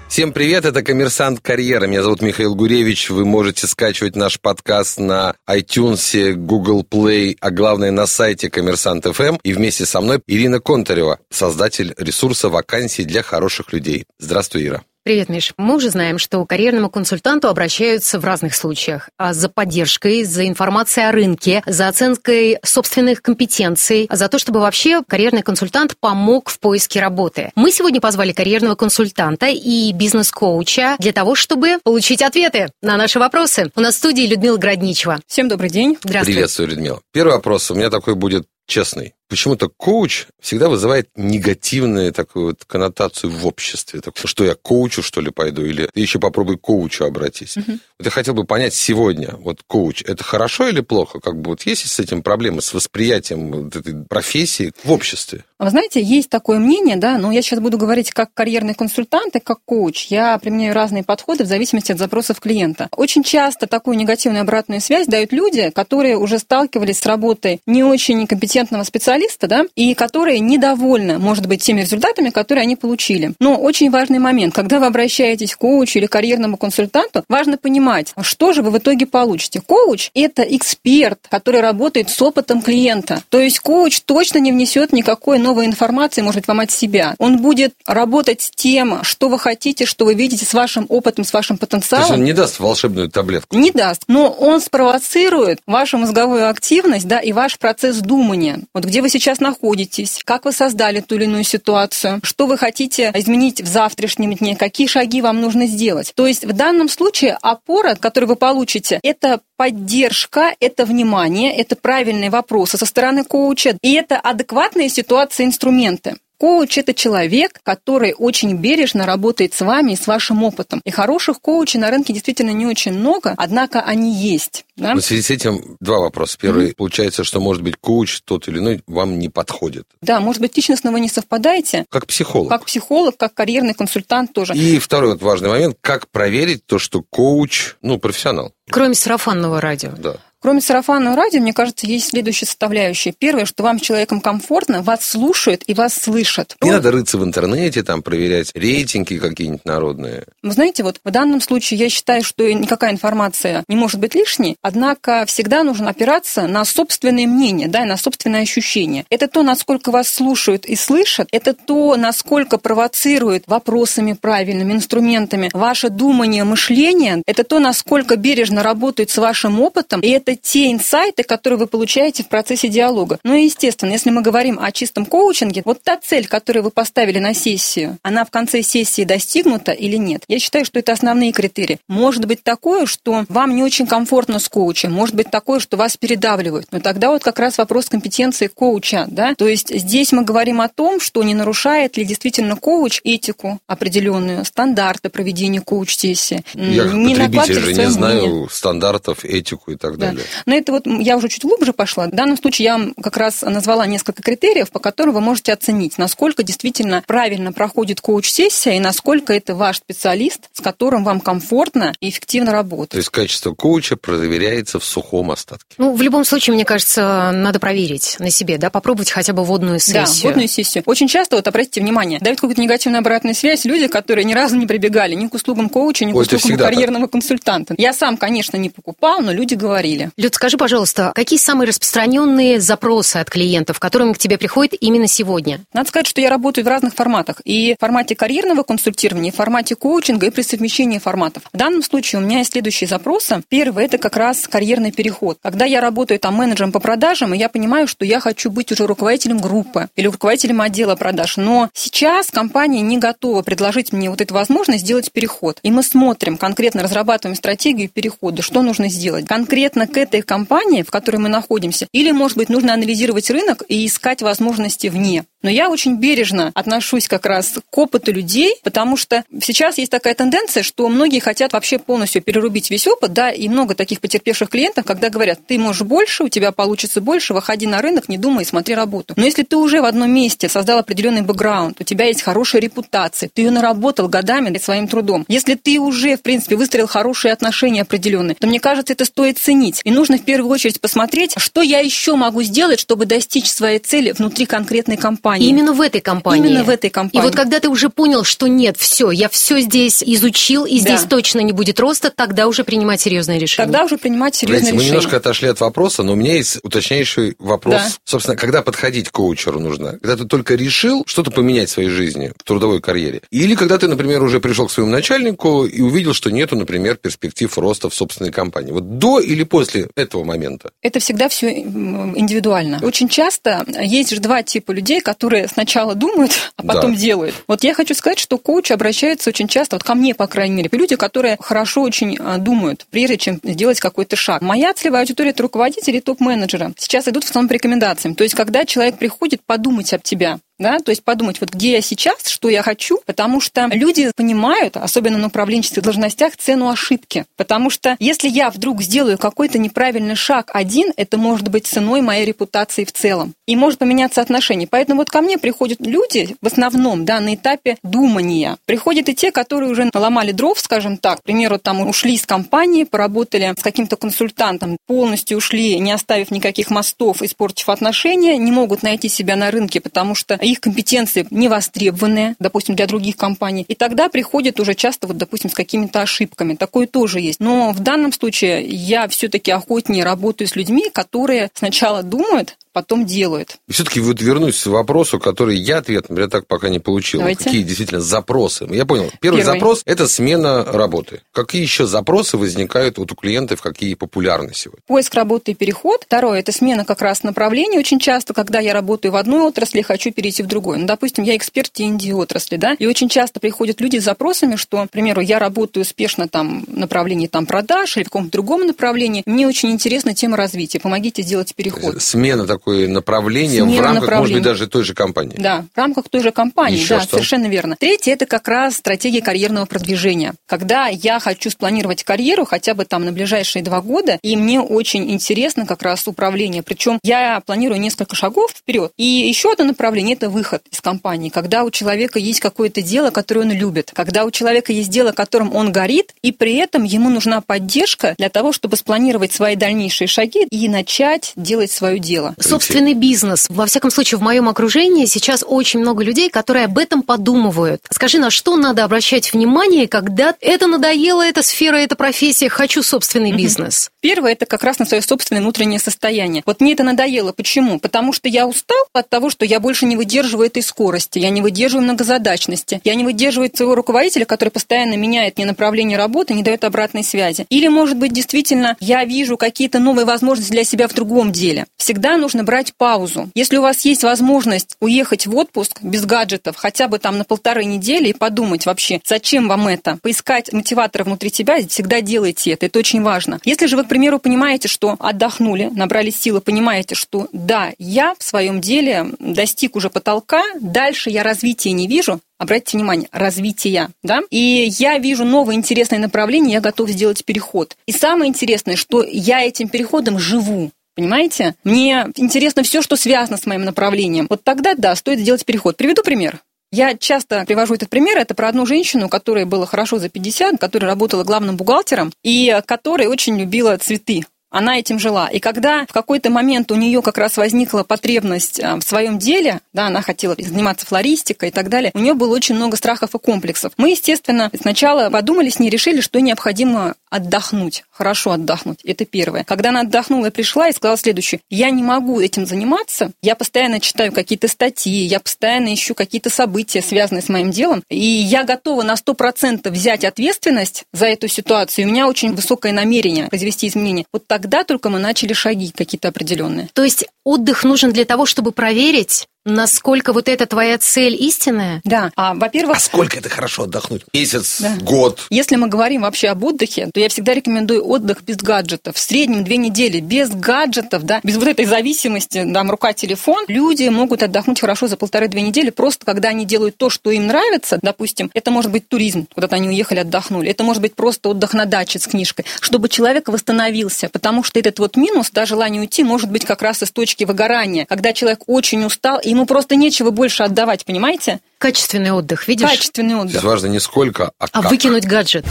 Всем 0.08 0.32
привет, 0.32 0.64
это 0.64 0.82
«Коммерсант 0.82 1.40
Карьера». 1.40 1.86
Меня 1.86 2.04
зовут 2.04 2.22
Михаил 2.22 2.54
Гуревич. 2.54 3.10
Вы 3.10 3.24
можете 3.24 3.66
скачивать 3.66 4.14
наш 4.14 4.40
подкаст 4.40 5.00
на 5.00 5.34
iTunes, 5.50 6.34
Google 6.34 6.86
Play, 6.88 7.36
а 7.40 7.50
главное 7.50 7.90
на 7.90 8.06
сайте 8.06 8.48
«Коммерсант 8.48 9.04
ФМ». 9.04 9.38
И 9.42 9.52
вместе 9.52 9.84
со 9.84 10.00
мной 10.00 10.20
Ирина 10.28 10.60
Контарева, 10.60 11.18
создатель 11.30 11.92
ресурса 11.98 12.48
вакансий 12.48 13.04
для 13.04 13.24
хороших 13.24 13.72
людей. 13.72 14.04
Здравствуй, 14.20 14.66
Ира. 14.66 14.84
Привет, 15.04 15.28
Миш. 15.28 15.52
Мы 15.58 15.76
уже 15.76 15.90
знаем, 15.90 16.16
что 16.16 16.42
к 16.46 16.48
карьерному 16.48 16.88
консультанту 16.88 17.48
обращаются 17.48 18.18
в 18.18 18.24
разных 18.24 18.54
случаях. 18.54 19.10
А 19.18 19.34
за 19.34 19.50
поддержкой, 19.50 20.24
за 20.24 20.48
информацией 20.48 21.04
о 21.04 21.12
рынке, 21.12 21.62
за 21.66 21.88
оценкой 21.88 22.58
собственных 22.64 23.20
компетенций, 23.20 24.08
за 24.10 24.30
то, 24.30 24.38
чтобы 24.38 24.60
вообще 24.60 25.02
карьерный 25.06 25.42
консультант 25.42 25.94
помог 26.00 26.48
в 26.48 26.58
поиске 26.58 27.00
работы. 27.00 27.52
Мы 27.54 27.70
сегодня 27.70 28.00
позвали 28.00 28.32
карьерного 28.32 28.76
консультанта 28.76 29.48
и 29.48 29.92
бизнес-коуча 29.92 30.96
для 30.98 31.12
того, 31.12 31.34
чтобы 31.34 31.80
получить 31.84 32.22
ответы 32.22 32.70
на 32.80 32.96
наши 32.96 33.18
вопросы. 33.18 33.70
У 33.76 33.82
нас 33.82 33.96
в 33.96 33.98
студии 33.98 34.26
Людмила 34.26 34.56
Градничева. 34.56 35.20
Всем 35.26 35.50
добрый 35.50 35.68
день. 35.68 35.98
Здравствуйте. 36.02 36.32
Приветствую, 36.32 36.70
Людмила. 36.70 37.00
Первый 37.12 37.34
вопрос 37.34 37.70
у 37.70 37.74
меня 37.74 37.90
такой 37.90 38.14
будет 38.14 38.46
честный 38.66 39.12
почему-то 39.28 39.68
коуч 39.68 40.26
всегда 40.40 40.68
вызывает 40.68 41.08
негативную 41.16 42.12
такую 42.12 42.46
вот 42.46 42.64
коннотацию 42.64 43.30
в 43.30 43.46
обществе. 43.46 44.00
Так, 44.00 44.14
что 44.24 44.44
я 44.44 44.54
коучу, 44.54 45.02
что 45.02 45.20
ли, 45.20 45.30
пойду? 45.30 45.64
Или 45.64 45.88
ты 45.92 46.00
еще 46.00 46.18
попробуй 46.18 46.58
коучу 46.58 47.04
обратись. 47.04 47.56
Угу. 47.56 47.72
Вот 47.98 48.04
я 48.04 48.10
хотел 48.10 48.34
бы 48.34 48.44
понять 48.44 48.74
сегодня, 48.74 49.34
вот 49.38 49.62
коуч, 49.66 50.02
это 50.02 50.22
хорошо 50.22 50.68
или 50.68 50.80
плохо? 50.80 51.20
Как 51.20 51.40
бы 51.40 51.50
вот 51.50 51.62
есть 51.62 51.86
с 51.86 52.00
этим 52.00 52.22
проблемы, 52.22 52.62
с 52.62 52.72
восприятием 52.74 53.50
вот 53.50 53.76
этой 53.76 54.04
профессии 54.04 54.72
в 54.82 54.92
обществе? 54.92 55.44
Вы 55.58 55.70
знаете, 55.70 56.02
есть 56.02 56.30
такое 56.30 56.58
мнение, 56.58 56.96
да, 56.96 57.16
но 57.16 57.32
я 57.32 57.40
сейчас 57.40 57.58
бубуду 57.58 57.78
говорить 57.78 58.10
как 58.10 58.34
карьерный 58.34 58.74
консультант 58.74 59.36
и 59.36 59.40
как 59.40 59.58
коуч. 59.64 60.06
Я 60.06 60.36
применяю 60.38 60.74
разные 60.74 61.04
подходы 61.04 61.44
в 61.44 61.46
зависимости 61.46 61.92
от 61.92 61.98
запросов 61.98 62.40
клиента. 62.40 62.88
Очень 62.94 63.22
часто 63.22 63.66
такую 63.66 63.96
негативную 63.96 64.42
обратную 64.42 64.80
связь 64.80 65.06
дают 65.06 65.32
люди, 65.32 65.70
которые 65.70 66.18
уже 66.18 66.38
сталкивались 66.38 66.98
с 66.98 67.06
работой 67.06 67.60
не 67.66 67.82
очень 67.82 68.26
компетентного 68.26 68.82
специалиста, 68.82 69.14
специалиста, 69.24 69.46
да, 69.46 69.64
и 69.74 69.94
которые 69.94 70.40
недовольны, 70.40 71.18
может 71.18 71.46
быть, 71.46 71.62
теми 71.62 71.82
результатами, 71.82 72.30
которые 72.30 72.62
они 72.62 72.76
получили. 72.76 73.32
Но 73.40 73.56
очень 73.56 73.90
важный 73.90 74.18
момент, 74.18 74.54
когда 74.54 74.78
вы 74.78 74.86
обращаетесь 74.86 75.54
к 75.54 75.58
коучу 75.58 75.98
или 75.98 76.06
карьерному 76.06 76.56
консультанту, 76.56 77.24
важно 77.28 77.56
понимать, 77.56 78.12
что 78.22 78.52
же 78.52 78.62
вы 78.62 78.70
в 78.70 78.78
итоге 78.78 79.06
получите. 79.06 79.60
Коуч– 79.60 80.10
это 80.14 80.42
эксперт, 80.42 81.18
который 81.28 81.60
работает 81.60 82.10
с 82.10 82.20
опытом 82.22 82.62
клиента. 82.62 83.22
То 83.28 83.40
есть 83.40 83.60
коуч 83.60 84.00
точно 84.00 84.38
не 84.38 84.52
внесет 84.52 84.92
никакой 84.92 85.38
новой 85.38 85.66
информации, 85.66 86.22
может 86.22 86.40
быть, 86.40 86.48
вам 86.48 86.60
от 86.60 86.70
себя. 86.70 87.14
Он 87.18 87.38
будет 87.38 87.74
работать 87.86 88.42
с 88.42 88.50
тем, 88.50 89.02
что 89.02 89.28
вы 89.28 89.38
хотите, 89.38 89.86
что 89.86 90.04
вы 90.04 90.14
видите, 90.14 90.44
с 90.44 90.54
вашим 90.54 90.86
опытом, 90.88 91.24
с 91.24 91.32
вашим 91.32 91.56
потенциалом. 91.56 92.06
То 92.06 92.12
есть 92.12 92.20
он 92.20 92.24
не 92.24 92.32
даст 92.32 92.60
волшебную 92.60 93.08
таблетку? 93.10 93.56
Не 93.56 93.70
даст, 93.70 94.02
но 94.08 94.30
он 94.30 94.60
спровоцирует 94.60 95.60
вашу 95.66 95.98
мозговую 95.98 96.48
активность, 96.48 97.06
да, 97.06 97.20
и 97.20 97.32
ваш 97.32 97.58
процесс 97.58 97.98
думания. 97.98 98.60
Вот 98.72 98.84
где 98.84 99.00
вы 99.04 99.10
сейчас 99.10 99.38
находитесь, 99.38 100.22
как 100.24 100.46
вы 100.46 100.52
создали 100.52 101.00
ту 101.00 101.16
или 101.16 101.24
иную 101.24 101.44
ситуацию, 101.44 102.20
что 102.22 102.46
вы 102.46 102.56
хотите 102.56 103.12
изменить 103.14 103.60
в 103.60 103.66
завтрашнем 103.66 104.32
дне, 104.32 104.56
какие 104.56 104.86
шаги 104.86 105.20
вам 105.20 105.42
нужно 105.42 105.66
сделать. 105.66 106.14
То 106.14 106.26
есть 106.26 106.46
в 106.46 106.54
данном 106.54 106.88
случае 106.88 107.36
опора, 107.42 107.96
которую 107.96 108.30
вы 108.30 108.36
получите, 108.36 109.00
это 109.02 109.42
поддержка, 109.58 110.54
это 110.58 110.86
внимание, 110.86 111.54
это 111.54 111.76
правильные 111.76 112.30
вопросы 112.30 112.78
со 112.78 112.86
стороны 112.86 113.24
коуча, 113.24 113.76
и 113.82 113.92
это 113.92 114.18
адекватные 114.18 114.88
ситуации, 114.88 115.44
инструменты. 115.44 116.16
Коуч– 116.38 116.78
это 116.78 116.94
человек, 116.94 117.60
который 117.62 118.14
очень 118.16 118.56
бережно 118.56 119.06
работает 119.06 119.54
с 119.54 119.60
вами 119.60 119.92
и 119.92 119.96
с 119.96 120.06
вашим 120.06 120.42
опытом. 120.42 120.80
И 120.84 120.90
хороших 120.90 121.40
коучей 121.40 121.78
на 121.80 121.90
рынке 121.90 122.12
действительно 122.12 122.50
не 122.50 122.66
очень 122.66 122.92
много, 122.92 123.34
однако 123.36 123.80
они 123.80 124.12
есть. 124.12 124.64
Да? 124.76 124.94
в 124.94 125.00
связи 125.00 125.22
с 125.22 125.30
этим 125.30 125.76
два 125.80 126.00
вопроса. 126.00 126.36
Первый, 126.40 126.70
mm-hmm. 126.70 126.76
получается, 126.76 127.22
что, 127.22 127.40
может 127.40 127.62
быть, 127.62 127.76
коуч 127.80 128.20
тот 128.24 128.48
или 128.48 128.58
иной 128.58 128.82
вам 128.86 129.18
не 129.18 129.28
подходит. 129.28 129.86
Да, 130.02 130.18
может 130.18 130.40
быть, 130.40 130.56
личностно 130.56 130.90
вы 130.90 131.00
не 131.00 131.08
совпадаете. 131.08 131.84
Как 131.90 132.06
психолог. 132.06 132.48
Как 132.48 132.64
психолог, 132.64 133.16
как 133.16 133.34
карьерный 133.34 133.74
консультант 133.74 134.32
тоже. 134.32 134.54
И 134.54 134.78
второй 134.78 135.12
вот 135.12 135.22
важный 135.22 135.48
момент, 135.48 135.76
как 135.80 136.08
проверить 136.08 136.66
то, 136.66 136.78
что 136.78 137.02
коуч, 137.02 137.76
ну, 137.82 137.98
профессионал. 137.98 138.52
Кроме 138.70 138.94
сарафанного 138.94 139.60
радио. 139.60 139.92
Да. 139.96 140.16
Кроме 140.44 140.60
сарафанного 140.60 141.16
радио, 141.16 141.40
мне 141.40 141.54
кажется, 141.54 141.86
есть 141.86 142.08
следующая 142.08 142.44
составляющая. 142.44 143.12
Первое, 143.12 143.46
что 143.46 143.62
вам 143.62 143.78
с 143.78 143.82
человеком 143.82 144.20
комфортно, 144.20 144.82
вас 144.82 145.02
слушают 145.02 145.62
и 145.66 145.72
вас 145.72 145.94
слышат. 145.94 146.54
Не 146.60 146.70
надо 146.70 146.90
рыться 146.90 147.16
в 147.16 147.24
интернете, 147.24 147.82
там, 147.82 148.02
проверять 148.02 148.50
рейтинги 148.54 149.16
какие-нибудь 149.16 149.64
народные. 149.64 150.24
Вы 150.42 150.52
знаете, 150.52 150.82
вот 150.82 151.00
в 151.02 151.10
данном 151.10 151.40
случае 151.40 151.80
я 151.80 151.88
считаю, 151.88 152.22
что 152.22 152.52
никакая 152.52 152.92
информация 152.92 153.64
не 153.68 153.76
может 153.76 153.98
быть 153.98 154.14
лишней, 154.14 154.56
однако 154.60 155.24
всегда 155.24 155.62
нужно 155.62 155.88
опираться 155.88 156.46
на 156.46 156.66
собственное 156.66 157.26
мнение, 157.26 157.66
да, 157.66 157.84
и 157.84 157.88
на 157.88 157.96
собственное 157.96 158.42
ощущение. 158.42 159.06
Это 159.08 159.28
то, 159.28 159.42
насколько 159.42 159.90
вас 159.90 160.10
слушают 160.10 160.66
и 160.66 160.76
слышат, 160.76 161.26
это 161.32 161.54
то, 161.54 161.96
насколько 161.96 162.58
провоцирует 162.58 163.44
вопросами 163.46 164.12
правильными, 164.12 164.74
инструментами 164.74 165.48
ваше 165.54 165.88
думание, 165.88 166.44
мышление, 166.44 167.22
это 167.26 167.44
то, 167.44 167.60
насколько 167.60 168.16
бережно 168.16 168.62
работают 168.62 169.08
с 169.08 169.16
вашим 169.16 169.62
опытом, 169.62 170.02
и 170.02 170.08
это 170.08 170.33
те 170.36 170.72
инсайты, 170.72 171.22
которые 171.22 171.58
вы 171.58 171.66
получаете 171.66 172.22
в 172.22 172.28
процессе 172.28 172.68
диалога. 172.68 173.18
Ну 173.24 173.34
и, 173.34 173.44
естественно, 173.44 173.92
если 173.92 174.10
мы 174.10 174.22
говорим 174.22 174.58
о 174.60 174.72
чистом 174.72 175.06
коучинге, 175.06 175.62
вот 175.64 175.82
та 175.82 175.96
цель, 175.96 176.26
которую 176.26 176.64
вы 176.64 176.70
поставили 176.70 177.18
на 177.18 177.34
сессию, 177.34 177.98
она 178.02 178.24
в 178.24 178.30
конце 178.30 178.62
сессии 178.62 179.04
достигнута 179.04 179.72
или 179.72 179.96
нет? 179.96 180.24
Я 180.28 180.38
считаю, 180.38 180.64
что 180.64 180.78
это 180.78 180.92
основные 180.92 181.32
критерии. 181.32 181.78
Может 181.88 182.24
быть 182.26 182.42
такое, 182.42 182.86
что 182.86 183.24
вам 183.28 183.54
не 183.54 183.62
очень 183.62 183.86
комфортно 183.86 184.38
с 184.38 184.48
коучем, 184.48 184.92
может 184.92 185.14
быть 185.14 185.30
такое, 185.30 185.60
что 185.60 185.76
вас 185.76 185.96
передавливают. 185.96 186.66
Но 186.70 186.80
тогда 186.80 187.10
вот 187.10 187.22
как 187.22 187.38
раз 187.38 187.58
вопрос 187.58 187.86
компетенции 187.86 188.46
коуча, 188.46 189.06
да? 189.08 189.34
То 189.34 189.46
есть 189.48 189.74
здесь 189.74 190.12
мы 190.12 190.24
говорим 190.24 190.60
о 190.60 190.68
том, 190.68 191.00
что 191.00 191.22
не 191.22 191.34
нарушает 191.34 191.96
ли 191.96 192.04
действительно 192.04 192.56
коуч 192.56 193.00
этику 193.04 193.58
определенную, 193.66 194.44
стандарты 194.44 195.08
проведения 195.10 195.60
коуч-сессии. 195.60 196.44
Я 196.54 196.84
не 196.84 197.14
потребитель 197.14 197.60
же 197.60 197.74
не 197.74 197.90
знаю 197.90 198.48
стандартов, 198.50 199.24
этику 199.24 199.72
и 199.72 199.76
так 199.76 199.98
далее. 199.98 200.23
Но 200.46 200.54
это 200.54 200.72
вот 200.72 200.86
я 200.86 201.16
уже 201.16 201.28
чуть 201.28 201.44
глубже 201.44 201.72
пошла. 201.72 202.06
В 202.06 202.12
данном 202.12 202.36
случае 202.36 202.64
я 202.64 202.78
вам 202.78 202.94
как 202.94 203.16
раз 203.16 203.42
назвала 203.42 203.86
несколько 203.86 204.22
критериев, 204.22 204.70
по 204.70 204.78
которым 204.78 205.14
вы 205.14 205.20
можете 205.20 205.52
оценить, 205.52 205.98
насколько 205.98 206.42
действительно 206.42 207.02
правильно 207.06 207.52
проходит 207.52 208.00
коуч-сессия 208.00 208.76
и 208.76 208.80
насколько 208.80 209.32
это 209.32 209.54
ваш 209.54 209.78
специалист, 209.78 210.48
с 210.52 210.60
которым 210.60 211.04
вам 211.04 211.20
комфортно 211.20 211.94
и 212.00 212.08
эффективно 212.08 212.52
работать. 212.52 212.90
То 212.90 212.98
есть 212.98 213.10
качество 213.10 213.54
коуча 213.54 213.96
проверяется 213.96 214.78
в 214.78 214.84
сухом 214.84 215.30
остатке. 215.30 215.74
Ну, 215.78 215.94
в 215.94 216.02
любом 216.02 216.24
случае, 216.24 216.54
мне 216.54 216.64
кажется, 216.64 217.30
надо 217.32 217.58
проверить 217.58 218.16
на 218.18 218.30
себе, 218.30 218.58
да, 218.58 218.70
попробовать 218.70 219.10
хотя 219.10 219.32
бы 219.32 219.44
водную 219.44 219.80
сессию. 219.80 220.04
Да, 220.04 220.28
водную 220.28 220.48
сессию. 220.48 220.82
Очень 220.86 221.08
часто, 221.08 221.36
вот 221.36 221.46
обратите 221.48 221.80
внимание, 221.80 222.18
дают 222.20 222.40
какую-то 222.40 222.60
негативную 222.60 223.00
обратную 223.00 223.34
связь 223.34 223.64
люди, 223.64 223.86
которые 223.86 224.24
ни 224.24 224.34
разу 224.34 224.56
не 224.56 224.66
прибегали 224.66 225.14
ни 225.14 225.28
к 225.28 225.34
услугам 225.34 225.68
коуча, 225.68 226.04
ни 226.04 226.12
к 226.12 226.16
Ой, 226.16 226.24
услугам 226.24 226.58
карьерного 226.58 227.04
так. 227.04 227.12
консультанта. 227.12 227.74
Я 227.78 227.92
сам, 227.92 228.16
конечно, 228.16 228.56
не 228.56 228.70
покупал, 228.70 229.20
но 229.20 229.32
люди 229.32 229.54
говорили. 229.54 230.03
Деле. 230.04 230.12
Люд, 230.16 230.34
скажи, 230.34 230.56
пожалуйста, 230.56 231.12
какие 231.14 231.38
самые 231.38 231.68
распространенные 231.68 232.60
запросы 232.60 233.16
от 233.16 233.30
клиентов, 233.30 233.78
которыми 233.78 234.12
к 234.12 234.18
тебе 234.18 234.38
приходят 234.38 234.74
именно 234.80 235.06
сегодня? 235.06 235.60
Надо 235.72 235.88
сказать, 235.88 236.06
что 236.06 236.20
я 236.20 236.30
работаю 236.30 236.64
в 236.64 236.68
разных 236.68 236.94
форматах. 236.94 237.40
И 237.44 237.74
в 237.78 237.80
формате 237.80 238.16
карьерного 238.16 238.62
консультирования, 238.62 239.30
и 239.30 239.32
в 239.32 239.36
формате 239.36 239.74
коучинга, 239.76 240.26
и 240.26 240.30
при 240.30 240.42
совмещении 240.42 240.98
форматов. 240.98 241.44
В 241.52 241.56
данном 241.56 241.82
случае 241.82 242.20
у 242.20 242.24
меня 242.24 242.38
есть 242.38 242.52
следующие 242.52 242.88
запросы. 242.88 243.42
Первый– 243.48 243.84
это 243.86 243.98
как 243.98 244.16
раз 244.16 244.46
карьерный 244.48 244.92
переход. 244.92 245.38
Когда 245.42 245.64
я 245.64 245.80
работаю 245.80 246.18
там 246.18 246.34
менеджером 246.34 246.72
по 246.72 246.80
продажам, 246.80 247.34
и 247.34 247.38
я 247.38 247.48
понимаю, 247.48 247.88
что 247.88 248.04
я 248.04 248.20
хочу 248.20 248.50
быть 248.50 248.72
уже 248.72 248.86
руководителем 248.86 249.38
группы 249.38 249.88
или 249.96 250.06
руководителем 250.06 250.60
отдела 250.60 250.96
продаж. 250.96 251.36
Но 251.36 251.70
сейчас 251.74 252.30
компания 252.30 252.80
не 252.80 252.98
готова 252.98 253.42
предложить 253.42 253.92
мне 253.92 254.10
вот 254.10 254.20
эту 254.20 254.34
возможность 254.34 254.84
сделать 254.84 255.12
переход. 255.12 255.58
И 255.62 255.70
мы 255.70 255.82
смотрим, 255.82 256.36
конкретно 256.36 256.82
разрабатываем 256.82 257.36
стратегию 257.36 257.88
перехода, 257.88 258.42
что 258.42 258.62
нужно 258.62 258.88
сделать 258.88 259.26
конкретно 259.26 259.86
к 259.94 259.96
этой 259.96 260.22
компании, 260.22 260.82
в 260.82 260.90
которой 260.90 261.18
мы 261.18 261.28
находимся. 261.28 261.86
Или, 261.92 262.10
может 262.10 262.36
быть, 262.36 262.48
нужно 262.48 262.74
анализировать 262.74 263.30
рынок 263.30 263.62
и 263.68 263.86
искать 263.86 264.22
возможности 264.22 264.88
вне. 264.88 265.24
Но 265.44 265.50
я 265.50 265.68
очень 265.68 265.96
бережно 265.96 266.50
отношусь 266.54 267.06
как 267.06 267.26
раз 267.26 267.52
к 267.68 267.78
опыту 267.78 268.10
людей, 268.12 268.56
потому 268.62 268.96
что 268.96 269.24
сейчас 269.42 269.76
есть 269.76 269.90
такая 269.90 270.14
тенденция, 270.14 270.62
что 270.62 270.88
многие 270.88 271.20
хотят 271.20 271.52
вообще 271.52 271.78
полностью 271.78 272.22
перерубить 272.22 272.70
весь 272.70 272.86
опыт, 272.86 273.12
да, 273.12 273.30
и 273.30 273.46
много 273.48 273.74
таких 273.74 274.00
потерпевших 274.00 274.48
клиентов, 274.48 274.86
когда 274.86 275.10
говорят, 275.10 275.40
ты 275.46 275.58
можешь 275.58 275.82
больше, 275.82 276.24
у 276.24 276.30
тебя 276.30 276.50
получится 276.50 277.02
больше, 277.02 277.34
выходи 277.34 277.66
на 277.66 277.82
рынок, 277.82 278.08
не 278.08 278.16
думай, 278.16 278.46
смотри 278.46 278.74
работу. 278.74 279.12
Но 279.18 279.24
если 279.26 279.42
ты 279.42 279.58
уже 279.58 279.82
в 279.82 279.84
одном 279.84 280.10
месте 280.10 280.48
создал 280.48 280.78
определенный 280.78 281.20
бэкграунд, 281.20 281.78
у 281.78 281.84
тебя 281.84 282.06
есть 282.06 282.22
хорошая 282.22 282.62
репутация, 282.62 283.28
ты 283.30 283.42
ее 283.42 283.50
наработал 283.50 284.08
годами 284.08 284.56
своим 284.56 284.88
трудом, 284.88 285.26
если 285.28 285.56
ты 285.56 285.78
уже, 285.78 286.16
в 286.16 286.22
принципе, 286.22 286.56
выстроил 286.56 286.86
хорошие 286.86 287.32
отношения 287.32 287.82
определенные, 287.82 288.34
то 288.34 288.46
мне 288.46 288.60
кажется, 288.60 288.94
это 288.94 289.04
стоит 289.04 289.36
ценить. 289.36 289.82
И 289.84 289.90
нужно 289.90 290.16
в 290.16 290.22
первую 290.22 290.50
очередь 290.50 290.80
посмотреть, 290.80 291.34
что 291.36 291.60
я 291.60 291.80
еще 291.80 292.16
могу 292.16 292.42
сделать, 292.42 292.80
чтобы 292.80 293.04
достичь 293.04 293.50
своей 293.50 293.78
цели 293.78 294.12
внутри 294.12 294.46
конкретной 294.46 294.96
компании 294.96 295.33
компании. 295.34 295.48
Именно 295.48 295.72
в 295.72 295.80
этой 295.80 296.00
компании. 296.00 296.46
Именно 296.46 296.64
в 296.64 296.70
этой 296.70 296.90
компании. 296.90 297.22
И 297.22 297.26
вот 297.26 297.36
когда 297.36 297.60
ты 297.60 297.68
уже 297.68 297.88
понял, 297.90 298.24
что 298.24 298.46
нет, 298.46 298.76
все, 298.76 299.10
я 299.10 299.28
все 299.28 299.60
здесь 299.60 300.02
изучил, 300.02 300.64
и 300.64 300.78
здесь 300.78 301.02
да. 301.02 301.08
точно 301.08 301.40
не 301.40 301.52
будет 301.52 301.80
роста, 301.80 302.10
тогда 302.14 302.46
уже 302.46 302.64
принимать 302.64 303.00
серьезное 303.00 303.38
решение. 303.38 303.66
Тогда 303.66 303.84
уже 303.84 303.98
принимать 303.98 304.34
серьезное 304.34 304.60
Знаете, 304.60 304.76
решение. 304.76 304.92
Мы 304.92 304.96
немножко 304.96 305.16
отошли 305.16 305.48
от 305.48 305.60
вопроса, 305.60 306.02
но 306.02 306.12
у 306.12 306.16
меня 306.16 306.34
есть 306.34 306.58
уточняющий 306.62 307.34
вопрос. 307.38 307.74
Да. 307.74 307.88
Собственно, 308.04 308.36
когда 308.36 308.62
подходить 308.62 309.08
к 309.08 309.12
коучеру 309.12 309.60
нужно? 309.60 309.98
Когда 310.02 310.16
ты 310.16 310.24
только 310.24 310.54
решил 310.54 311.04
что-то 311.06 311.30
поменять 311.30 311.68
в 311.68 311.72
своей 311.72 311.88
жизни, 311.88 312.32
в 312.36 312.42
трудовой 312.44 312.80
карьере? 312.80 313.22
Или 313.30 313.54
когда 313.54 313.78
ты, 313.78 313.88
например, 313.88 314.22
уже 314.22 314.40
пришел 314.40 314.66
к 314.66 314.70
своему 314.70 314.90
начальнику 314.90 315.64
и 315.64 315.80
увидел, 315.80 316.14
что 316.14 316.30
нету, 316.30 316.56
например, 316.56 316.96
перспектив 316.96 317.56
роста 317.58 317.88
в 317.88 317.94
собственной 317.94 318.32
компании? 318.32 318.72
Вот 318.72 318.98
до 318.98 319.20
или 319.20 319.44
после 319.44 319.88
этого 319.96 320.24
момента? 320.24 320.70
Это 320.82 321.00
всегда 321.00 321.28
все 321.28 321.50
индивидуально. 321.50 322.80
Очень 322.82 323.08
часто 323.08 323.64
есть 323.80 324.10
же 324.10 324.20
два 324.20 324.42
типа 324.42 324.72
людей, 324.72 325.00
которые 325.00 325.23
сначала 325.48 325.94
думают, 325.94 326.52
а 326.56 326.62
потом 326.62 326.94
да. 326.94 327.00
делают. 327.00 327.34
Вот 327.46 327.64
я 327.64 327.74
хочу 327.74 327.94
сказать, 327.94 328.18
что 328.18 328.38
коуч 328.38 328.70
обращается 328.70 329.30
очень 329.30 329.48
часто, 329.48 329.76
вот 329.76 329.82
ко 329.82 329.94
мне, 329.94 330.14
по 330.14 330.26
крайней 330.26 330.56
мере, 330.56 330.68
люди, 330.72 330.96
которые 330.96 331.36
хорошо 331.40 331.82
очень 331.82 332.16
а, 332.18 332.38
думают, 332.38 332.86
прежде 332.90 333.16
чем 333.16 333.40
сделать 333.42 333.80
какой-то 333.80 334.16
шаг. 334.16 334.42
Моя 334.42 334.72
целевая 334.74 335.02
аудитория– 335.02 335.30
это 335.30 335.42
руководители 335.42 335.98
и 335.98 336.00
топ-менеджеры. 336.00 336.72
Сейчас 336.78 337.08
идут 337.08 337.24
в 337.24 337.30
основном 337.30 337.48
по 337.48 337.52
рекомендациям. 337.52 338.14
То 338.14 338.24
есть, 338.24 338.34
когда 338.34 338.64
человек 338.64 338.98
приходит 338.98 339.40
подумать 339.44 339.92
об 339.92 340.02
тебя, 340.02 340.38
да, 340.58 340.78
то 340.78 340.90
есть 340.90 341.02
подумать, 341.02 341.40
вот 341.40 341.50
где 341.50 341.72
я 341.72 341.80
сейчас, 341.80 342.28
что 342.28 342.48
я 342.48 342.62
хочу, 342.62 343.00
потому 343.06 343.40
что 343.40 343.68
люди 343.72 344.10
понимают, 344.14 344.76
особенно 344.76 345.18
на 345.18 345.26
управленческих 345.26 345.82
должностях, 345.82 346.36
цену 346.36 346.68
ошибки, 346.68 347.24
потому 347.36 347.70
что 347.70 347.96
если 347.98 348.28
я 348.28 348.50
вдруг 348.50 348.82
сделаю 348.82 349.18
какой-то 349.18 349.58
неправильный 349.58 350.14
шаг 350.14 350.50
один, 350.54 350.92
это 350.96 351.18
может 351.18 351.48
быть 351.48 351.66
ценой 351.66 352.02
моей 352.02 352.24
репутации 352.24 352.84
в 352.84 352.92
целом, 352.92 353.34
и 353.46 353.56
может 353.56 353.78
поменяться 353.78 354.20
отношение. 354.20 354.68
Поэтому 354.70 355.00
вот 355.00 355.10
ко 355.10 355.20
мне 355.20 355.38
приходят 355.38 355.80
люди, 355.80 356.36
в 356.40 356.46
основном, 356.46 357.04
да, 357.04 357.20
на 357.20 357.34
этапе 357.34 357.76
думания. 357.82 358.56
Приходят 358.64 359.08
и 359.08 359.14
те, 359.14 359.32
которые 359.32 359.70
уже 359.70 359.90
наломали 359.92 360.32
дров, 360.32 360.58
скажем 360.58 360.96
так, 360.96 361.20
к 361.20 361.22
примеру, 361.24 361.58
там 361.58 361.86
ушли 361.86 362.14
из 362.14 362.26
компании, 362.26 362.84
поработали 362.84 363.54
с 363.58 363.62
каким-то 363.62 363.96
консультантом, 363.96 364.76
полностью 364.86 365.38
ушли, 365.38 365.78
не 365.78 365.92
оставив 365.92 366.30
никаких 366.30 366.70
мостов, 366.70 367.22
испортив 367.22 367.68
отношения, 367.68 368.36
не 368.36 368.52
могут 368.52 368.82
найти 368.82 369.08
себя 369.08 369.36
на 369.36 369.50
рынке, 369.50 369.80
потому 369.80 370.14
что 370.14 370.38
их 370.44 370.60
компетенции 370.60 371.26
не 371.30 371.48
востребованные, 371.48 372.34
допустим, 372.38 372.76
для 372.76 372.86
других 372.86 373.16
компаний. 373.16 373.64
И 373.68 373.74
тогда 373.74 374.08
приходят 374.08 374.60
уже 374.60 374.74
часто, 374.74 375.06
вот, 375.06 375.16
допустим, 375.16 375.50
с 375.50 375.54
какими-то 375.54 376.02
ошибками. 376.02 376.54
Такое 376.54 376.86
тоже 376.86 377.20
есть. 377.20 377.40
Но 377.40 377.72
в 377.72 377.80
данном 377.80 378.12
случае 378.12 378.64
я 378.64 379.08
все-таки 379.08 379.50
охотнее 379.50 380.04
работаю 380.04 380.48
с 380.48 380.56
людьми, 380.56 380.90
которые 380.92 381.50
сначала 381.54 382.02
думают, 382.02 382.56
потом 382.74 383.06
делают. 383.06 383.56
Все-таки 383.70 384.00
вот 384.00 384.20
вернусь 384.20 384.62
к 384.62 384.66
вопросу, 384.66 385.18
который 385.18 385.56
я 385.56 385.78
ответ, 385.78 386.10
например, 386.10 386.28
так 386.28 386.46
пока 386.46 386.68
не 386.68 386.80
получил. 386.80 387.20
Давайте. 387.20 387.44
Какие 387.44 387.62
действительно 387.62 388.00
запросы? 388.00 388.66
Я 388.70 388.84
понял. 388.84 389.10
Первый, 389.20 389.38
Первый 389.38 389.44
запрос– 389.44 389.82
это 389.86 390.08
смена 390.08 390.64
работы. 390.64 391.22
Какие 391.32 391.62
еще 391.62 391.86
запросы 391.86 392.36
возникают 392.36 392.98
вот 392.98 393.12
у 393.12 393.14
клиентов, 393.14 393.62
какие 393.62 393.94
популярны 393.94 394.52
сегодня? 394.54 394.82
Поиск 394.86 395.14
работы 395.14 395.52
и 395.52 395.54
переход. 395.54 396.02
Второе– 396.04 396.40
это 396.40 396.50
смена 396.50 396.84
как 396.84 397.00
раз 397.00 397.22
направления. 397.22 397.78
Очень 397.78 398.00
часто, 398.00 398.34
когда 398.34 398.58
я 398.58 398.72
работаю 398.72 399.12
в 399.12 399.16
одной 399.16 399.40
отрасли, 399.42 399.82
хочу 399.82 400.10
перейти 400.12 400.42
в 400.42 400.46
другую. 400.46 400.80
Ну, 400.80 400.86
допустим, 400.86 401.22
я 401.22 401.36
эксперт 401.36 401.70
TND 401.72 402.12
отрасли, 402.12 402.56
да, 402.56 402.74
и 402.76 402.86
очень 402.86 403.08
часто 403.08 403.38
приходят 403.38 403.80
люди 403.80 403.98
с 403.98 404.04
запросами, 404.04 404.56
что, 404.56 404.84
к 404.86 404.90
примеру, 404.90 405.20
я 405.20 405.38
работаю 405.38 405.82
успешно 405.82 406.28
там 406.28 406.64
в 406.64 406.76
направлении 406.76 407.28
там 407.28 407.46
продаж 407.46 407.96
или 407.96 408.02
в 408.02 408.08
каком-то 408.08 408.32
другом 408.32 408.66
направлении. 408.66 409.22
Мне 409.26 409.46
очень 409.46 409.70
интересна 409.70 410.12
тема 410.12 410.36
развития. 410.36 410.80
Помогите 410.80 411.22
сделать 411.22 411.54
переход. 411.54 412.02
Смена 412.02 412.46
такой 412.46 412.63
такое 412.64 412.88
направление 412.88 413.62
в 413.62 413.80
рамках, 413.80 414.10
может 414.10 414.32
быть, 414.32 414.42
даже 414.42 414.66
той 414.66 414.84
же 414.84 414.94
компании. 414.94 415.36
Да, 415.38 415.66
в 415.74 415.78
рамках 415.78 416.08
той 416.08 416.22
же 416.22 416.32
компании, 416.32 416.78
Еще 416.78 416.96
да, 416.96 417.00
что? 417.02 417.10
совершенно 417.10 417.46
верно. 417.46 417.76
Третье– 417.78 418.12
это 418.14 418.24
как 418.24 418.48
раз 418.48 418.76
стратегия 418.76 419.20
карьерного 419.20 419.66
продвижения. 419.66 420.34
Когда 420.46 420.88
я 420.88 421.20
хочу 421.20 421.50
спланировать 421.50 422.04
карьеру 422.04 422.46
хотя 422.46 422.74
бы 422.74 422.86
там 422.86 423.04
на 423.04 423.12
ближайшие 423.12 423.62
два 423.62 423.82
года, 423.82 424.18
и 424.22 424.36
мне 424.36 424.60
очень 424.60 425.10
интересно 425.10 425.66
как 425.66 425.82
раз 425.82 426.08
управление. 426.08 426.62
Причем 426.62 426.98
я 427.02 427.40
планирую 427.44 427.78
несколько 427.78 428.16
шагов 428.16 428.50
вперед. 428.50 428.92
И 428.96 429.04
еще 429.04 429.52
одно 429.52 429.64
направление– 429.66 430.16
это 430.16 430.30
выход 430.30 430.62
из 430.72 430.80
компании. 430.80 431.28
Когда 431.28 431.64
у 431.64 431.70
человека 431.70 432.18
есть 432.18 432.40
какое-то 432.40 432.80
дело, 432.80 433.10
которое 433.10 433.40
он 433.42 433.52
любит. 433.52 433.90
Когда 433.92 434.24
у 434.24 434.30
человека 434.30 434.72
есть 434.72 434.88
дело, 434.88 435.12
которым 435.12 435.54
он 435.54 435.70
горит, 435.70 436.14
и 436.22 436.32
при 436.32 436.54
этом 436.56 436.84
ему 436.84 437.10
нужна 437.10 437.42
поддержка 437.42 438.14
для 438.16 438.30
того, 438.30 438.52
чтобы 438.52 438.78
спланировать 438.78 439.32
свои 439.32 439.54
дальнейшие 439.54 440.08
шаги 440.08 440.46
и 440.50 440.68
начать 440.68 441.32
делать 441.36 441.70
свое 441.70 441.98
дело 441.98 442.34
собственный 442.54 442.94
бизнес. 442.94 443.46
Во 443.48 443.66
всяком 443.66 443.90
случае, 443.90 444.18
в 444.18 444.22
моем 444.22 444.48
окружении 444.48 445.06
сейчас 445.06 445.44
очень 445.46 445.80
много 445.80 446.04
людей, 446.04 446.30
которые 446.30 446.66
об 446.66 446.78
этом 446.78 447.02
подумывают. 447.02 447.82
Скажи, 447.90 448.18
на 448.18 448.30
что 448.30 448.56
надо 448.56 448.84
обращать 448.84 449.32
внимание, 449.32 449.88
когда 449.88 450.34
это 450.40 450.66
надоело, 450.66 451.22
эта 451.22 451.42
сфера, 451.42 451.76
эта 451.76 451.96
профессия, 451.96 452.48
хочу 452.48 452.82
собственный 452.82 453.30
угу. 453.30 453.38
бизнес? 453.38 453.90
Первое– 454.00 454.32
это 454.34 454.46
как 454.46 454.62
раз 454.62 454.78
на 454.78 454.86
свое 454.86 455.02
собственное 455.02 455.42
внутреннее 455.42 455.80
состояние. 455.80 456.42
Вот 456.46 456.60
мне 456.60 456.74
это 456.74 456.84
надоело. 456.84 457.32
Почему? 457.32 457.80
Потому 457.80 458.12
что 458.12 458.28
я 458.28 458.46
устал 458.46 458.78
от 458.92 459.08
того, 459.08 459.30
что 459.30 459.44
я 459.44 459.58
больше 459.58 459.86
не 459.86 459.96
выдерживаю 459.96 460.46
этой 460.46 460.62
скорости, 460.62 461.18
я 461.18 461.30
не 461.30 461.42
выдерживаю 461.42 461.84
многозадачности, 461.84 462.80
я 462.84 462.94
не 462.94 463.04
выдерживаю 463.04 463.50
своего 463.52 463.74
руководителя, 463.74 464.26
который 464.26 464.50
постоянно 464.50 464.94
меняет 464.94 465.38
мне 465.38 465.46
направление 465.46 465.98
работы, 465.98 466.34
не 466.34 466.42
дает 466.42 466.64
обратной 466.64 467.02
связи. 467.02 467.46
Или, 467.48 467.68
может 467.68 467.96
быть, 467.96 468.12
действительно, 468.12 468.76
я 468.78 469.04
вижу 469.04 469.36
какие-то 469.36 469.80
новые 469.80 470.04
возможности 470.04 470.52
для 470.52 470.64
себя 470.64 470.86
в 470.86 470.94
другом 470.94 471.32
деле. 471.32 471.66
Всегда 471.78 472.16
нужно 472.16 472.43
брать 472.44 472.74
паузу. 472.74 473.30
Если 473.34 473.56
у 473.56 473.62
вас 473.62 473.84
есть 473.84 474.04
возможность 474.04 474.76
уехать 474.80 475.26
в 475.26 475.36
отпуск 475.36 475.80
без 475.82 476.04
гаджетов 476.04 476.56
хотя 476.56 476.88
бы 476.88 476.98
там 476.98 477.18
на 477.18 477.24
полторы 477.24 477.64
недели 477.64 478.08
и 478.08 478.12
подумать 478.12 478.66
вообще, 478.66 479.00
зачем 479.04 479.48
вам 479.48 479.68
это, 479.68 479.98
поискать 480.02 480.52
мотиватора 480.52 481.04
внутри 481.04 481.30
себя, 481.32 481.56
всегда 481.66 482.00
делайте 482.00 482.52
это, 482.52 482.66
это 482.66 482.78
очень 482.78 483.02
важно. 483.02 483.40
Если 483.44 483.66
же 483.66 483.76
вы, 483.76 483.84
к 483.84 483.88
примеру, 483.88 484.18
понимаете, 484.18 484.68
что 484.68 484.96
отдохнули, 484.98 485.70
набрали 485.72 486.10
силы, 486.10 486.40
понимаете, 486.40 486.94
что 486.94 487.28
да, 487.32 487.72
я 487.78 488.14
в 488.18 488.22
своем 488.22 488.60
деле 488.60 489.06
достиг 489.18 489.76
уже 489.76 489.90
потолка, 489.90 490.42
дальше 490.60 491.10
я 491.10 491.22
развития 491.22 491.72
не 491.72 491.86
вижу, 491.86 492.20
обратите 492.38 492.76
внимание, 492.76 493.08
развития, 493.12 493.90
да, 494.02 494.20
и 494.30 494.68
я 494.78 494.98
вижу 494.98 495.24
новое 495.24 495.54
интересное 495.54 495.98
направление, 495.98 496.54
я 496.54 496.60
готов 496.60 496.90
сделать 496.90 497.24
переход. 497.24 497.76
И 497.86 497.92
самое 497.92 498.28
интересное, 498.28 498.76
что 498.76 499.04
я 499.04 499.42
этим 499.42 499.68
переходом 499.68 500.18
живу. 500.18 500.70
Понимаете? 500.94 501.54
Мне 501.64 502.06
интересно 502.16 502.62
все, 502.62 502.82
что 502.82 502.96
связано 502.96 503.36
с 503.36 503.46
моим 503.46 503.64
направлением. 503.64 504.26
Вот 504.30 504.44
тогда, 504.44 504.74
да, 504.74 504.94
стоит 504.94 505.18
сделать 505.20 505.44
переход. 505.44 505.76
Приведу 505.76 506.02
пример. 506.02 506.40
Я 506.70 506.96
часто 506.96 507.44
привожу 507.46 507.74
этот 507.74 507.88
пример. 507.88 508.18
Это 508.18 508.34
про 508.34 508.48
одну 508.48 508.66
женщину, 508.66 509.08
которой 509.08 509.44
было 509.44 509.66
хорошо 509.66 509.98
за 509.98 510.08
50, 510.08 510.58
которая 510.58 510.90
работала 510.90 511.22
главным 511.22 511.56
бухгалтером 511.56 512.12
и 512.22 512.60
которая 512.66 513.08
очень 513.08 513.38
любила 513.38 513.76
цветы 513.76 514.24
она 514.54 514.78
этим 514.78 515.00
жила. 515.00 515.26
И 515.26 515.40
когда 515.40 515.84
в 515.84 515.92
какой-то 515.92 516.30
момент 516.30 516.70
у 516.70 516.76
нее 516.76 517.02
как 517.02 517.18
раз 517.18 517.36
возникла 517.36 517.82
потребность 517.82 518.60
а, 518.62 518.76
в 518.76 518.82
своем 518.82 519.18
деле, 519.18 519.60
да, 519.72 519.88
она 519.88 520.00
хотела 520.00 520.36
заниматься 520.38 520.86
флористикой 520.86 521.48
и 521.48 521.52
так 521.52 521.68
далее, 521.68 521.90
у 521.94 521.98
нее 521.98 522.14
было 522.14 522.34
очень 522.34 522.54
много 522.54 522.76
страхов 522.76 523.14
и 523.14 523.18
комплексов. 523.18 523.72
Мы, 523.78 523.90
естественно, 523.90 524.50
сначала 524.58 525.10
подумали 525.10 525.50
с 525.50 525.58
ней, 525.58 525.70
решили, 525.70 526.00
что 526.00 526.20
необходимо 526.20 526.94
отдохнуть, 527.14 527.84
хорошо 527.92 528.32
отдохнуть. 528.32 528.80
Это 528.84 529.04
первое. 529.04 529.44
Когда 529.44 529.68
она 529.68 529.82
отдохнула 529.82 530.26
и 530.26 530.30
пришла 530.30 530.68
и 530.68 530.72
сказала 530.72 530.98
следующее. 530.98 531.40
Я 531.48 531.70
не 531.70 531.82
могу 531.82 532.20
этим 532.20 532.44
заниматься. 532.44 533.12
Я 533.22 533.36
постоянно 533.36 533.78
читаю 533.78 534.10
какие-то 534.12 534.48
статьи, 534.48 535.04
я 535.04 535.20
постоянно 535.20 535.72
ищу 535.72 535.94
какие-то 535.94 536.28
события, 536.28 536.82
связанные 536.82 537.22
с 537.22 537.28
моим 537.28 537.52
делом. 537.52 537.84
И 537.88 537.98
я 537.98 538.42
готова 538.42 538.82
на 538.82 538.94
100% 538.94 539.70
взять 539.70 540.04
ответственность 540.04 540.84
за 540.92 541.06
эту 541.06 541.28
ситуацию. 541.28 541.84
И 541.84 541.88
у 541.88 541.90
меня 541.90 542.08
очень 542.08 542.34
высокое 542.34 542.72
намерение 542.72 543.28
произвести 543.28 543.68
изменения. 543.68 544.06
Вот 544.12 544.26
тогда 544.44 544.62
только 544.64 544.90
мы 544.90 544.98
начали 544.98 545.32
шаги 545.32 545.70
какие-то 545.70 546.08
определенные. 546.08 546.68
То 546.74 546.84
есть 546.84 547.06
отдых 547.24 547.64
нужен 547.64 547.94
для 547.94 548.04
того, 548.04 548.26
чтобы 548.26 548.52
проверить, 548.52 549.26
Насколько 549.44 550.14
вот 550.14 550.28
эта 550.28 550.46
твоя 550.46 550.78
цель 550.78 551.14
истинная? 551.20 551.82
Да. 551.84 552.10
А, 552.16 552.34
во-первых... 552.34 552.78
А 552.78 552.80
сколько 552.80 553.18
это 553.18 553.28
хорошо 553.28 553.64
отдохнуть? 553.64 554.02
Месяц, 554.14 554.60
да. 554.60 554.76
год? 554.80 555.20
Если 555.28 555.56
мы 555.56 555.68
говорим 555.68 556.02
вообще 556.02 556.28
об 556.28 556.42
отдыхе, 556.44 556.88
то 556.92 556.98
я 556.98 557.10
всегда 557.10 557.34
рекомендую 557.34 557.86
отдых 557.86 558.22
без 558.22 558.38
гаджетов. 558.38 558.96
В 558.96 558.98
среднем 558.98 559.44
две 559.44 559.58
недели 559.58 560.00
без 560.00 560.30
гаджетов, 560.30 561.02
да, 561.02 561.20
без 561.22 561.36
вот 561.36 561.46
этой 561.46 561.66
зависимости, 561.66 562.50
там, 562.52 562.70
рука-телефон. 562.70 563.44
Люди 563.48 563.86
могут 563.88 564.22
отдохнуть 564.22 564.60
хорошо 564.60 564.86
за 564.86 564.96
полторы-две 564.96 565.42
недели, 565.42 565.68
просто 565.68 566.06
когда 566.06 566.30
они 566.30 566.46
делают 566.46 566.78
то, 566.78 566.88
что 566.88 567.10
им 567.10 567.26
нравится, 567.26 567.78
допустим, 567.82 568.30
это 568.32 568.50
может 568.50 568.70
быть 568.70 568.88
туризм, 568.88 569.26
куда-то 569.34 569.56
они 569.56 569.68
уехали, 569.68 570.00
отдохнули, 570.00 570.50
это 570.50 570.64
может 570.64 570.80
быть 570.80 570.94
просто 570.94 571.28
отдых 571.28 571.52
на 571.52 571.66
даче 571.66 571.98
с 571.98 572.06
книжкой, 572.06 572.46
чтобы 572.60 572.88
человек 572.88 573.28
восстановился, 573.28 574.08
потому 574.08 574.42
что 574.42 574.58
этот 574.58 574.78
вот 574.78 574.96
минус, 574.96 575.30
да, 575.30 575.44
желание 575.44 575.82
уйти, 575.82 576.02
может 576.02 576.30
быть 576.30 576.46
как 576.46 576.62
раз 576.62 576.82
из 576.82 576.90
точки 576.90 577.24
выгорания, 577.24 577.84
когда 577.84 578.14
человек 578.14 578.44
очень 578.46 578.84
устал, 578.84 579.20
и 579.20 579.33
ему 579.34 579.46
просто 579.46 579.76
нечего 579.76 580.10
больше 580.10 580.42
отдавать, 580.42 580.84
понимаете? 580.84 581.40
Качественный 581.58 582.12
отдых, 582.12 582.48
видишь? 582.48 582.68
Качественный 582.68 583.16
отдых. 583.16 583.30
Здесь 583.30 583.42
важно 583.42 583.66
не 583.66 583.80
сколько, 583.80 584.32
а, 584.38 584.46
а 584.50 584.62
как. 584.62 584.70
выкинуть 584.70 585.06
гаджет. 585.06 585.44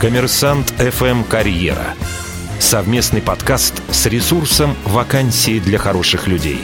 Коммерсант 0.00 0.72
FM 0.78 1.24
Карьера. 1.24 1.94
Совместный 2.58 3.22
подкаст 3.22 3.74
с 3.90 4.06
ресурсом 4.06 4.76
«Вакансии 4.84 5.58
для 5.58 5.78
хороших 5.78 6.26
людей». 6.28 6.60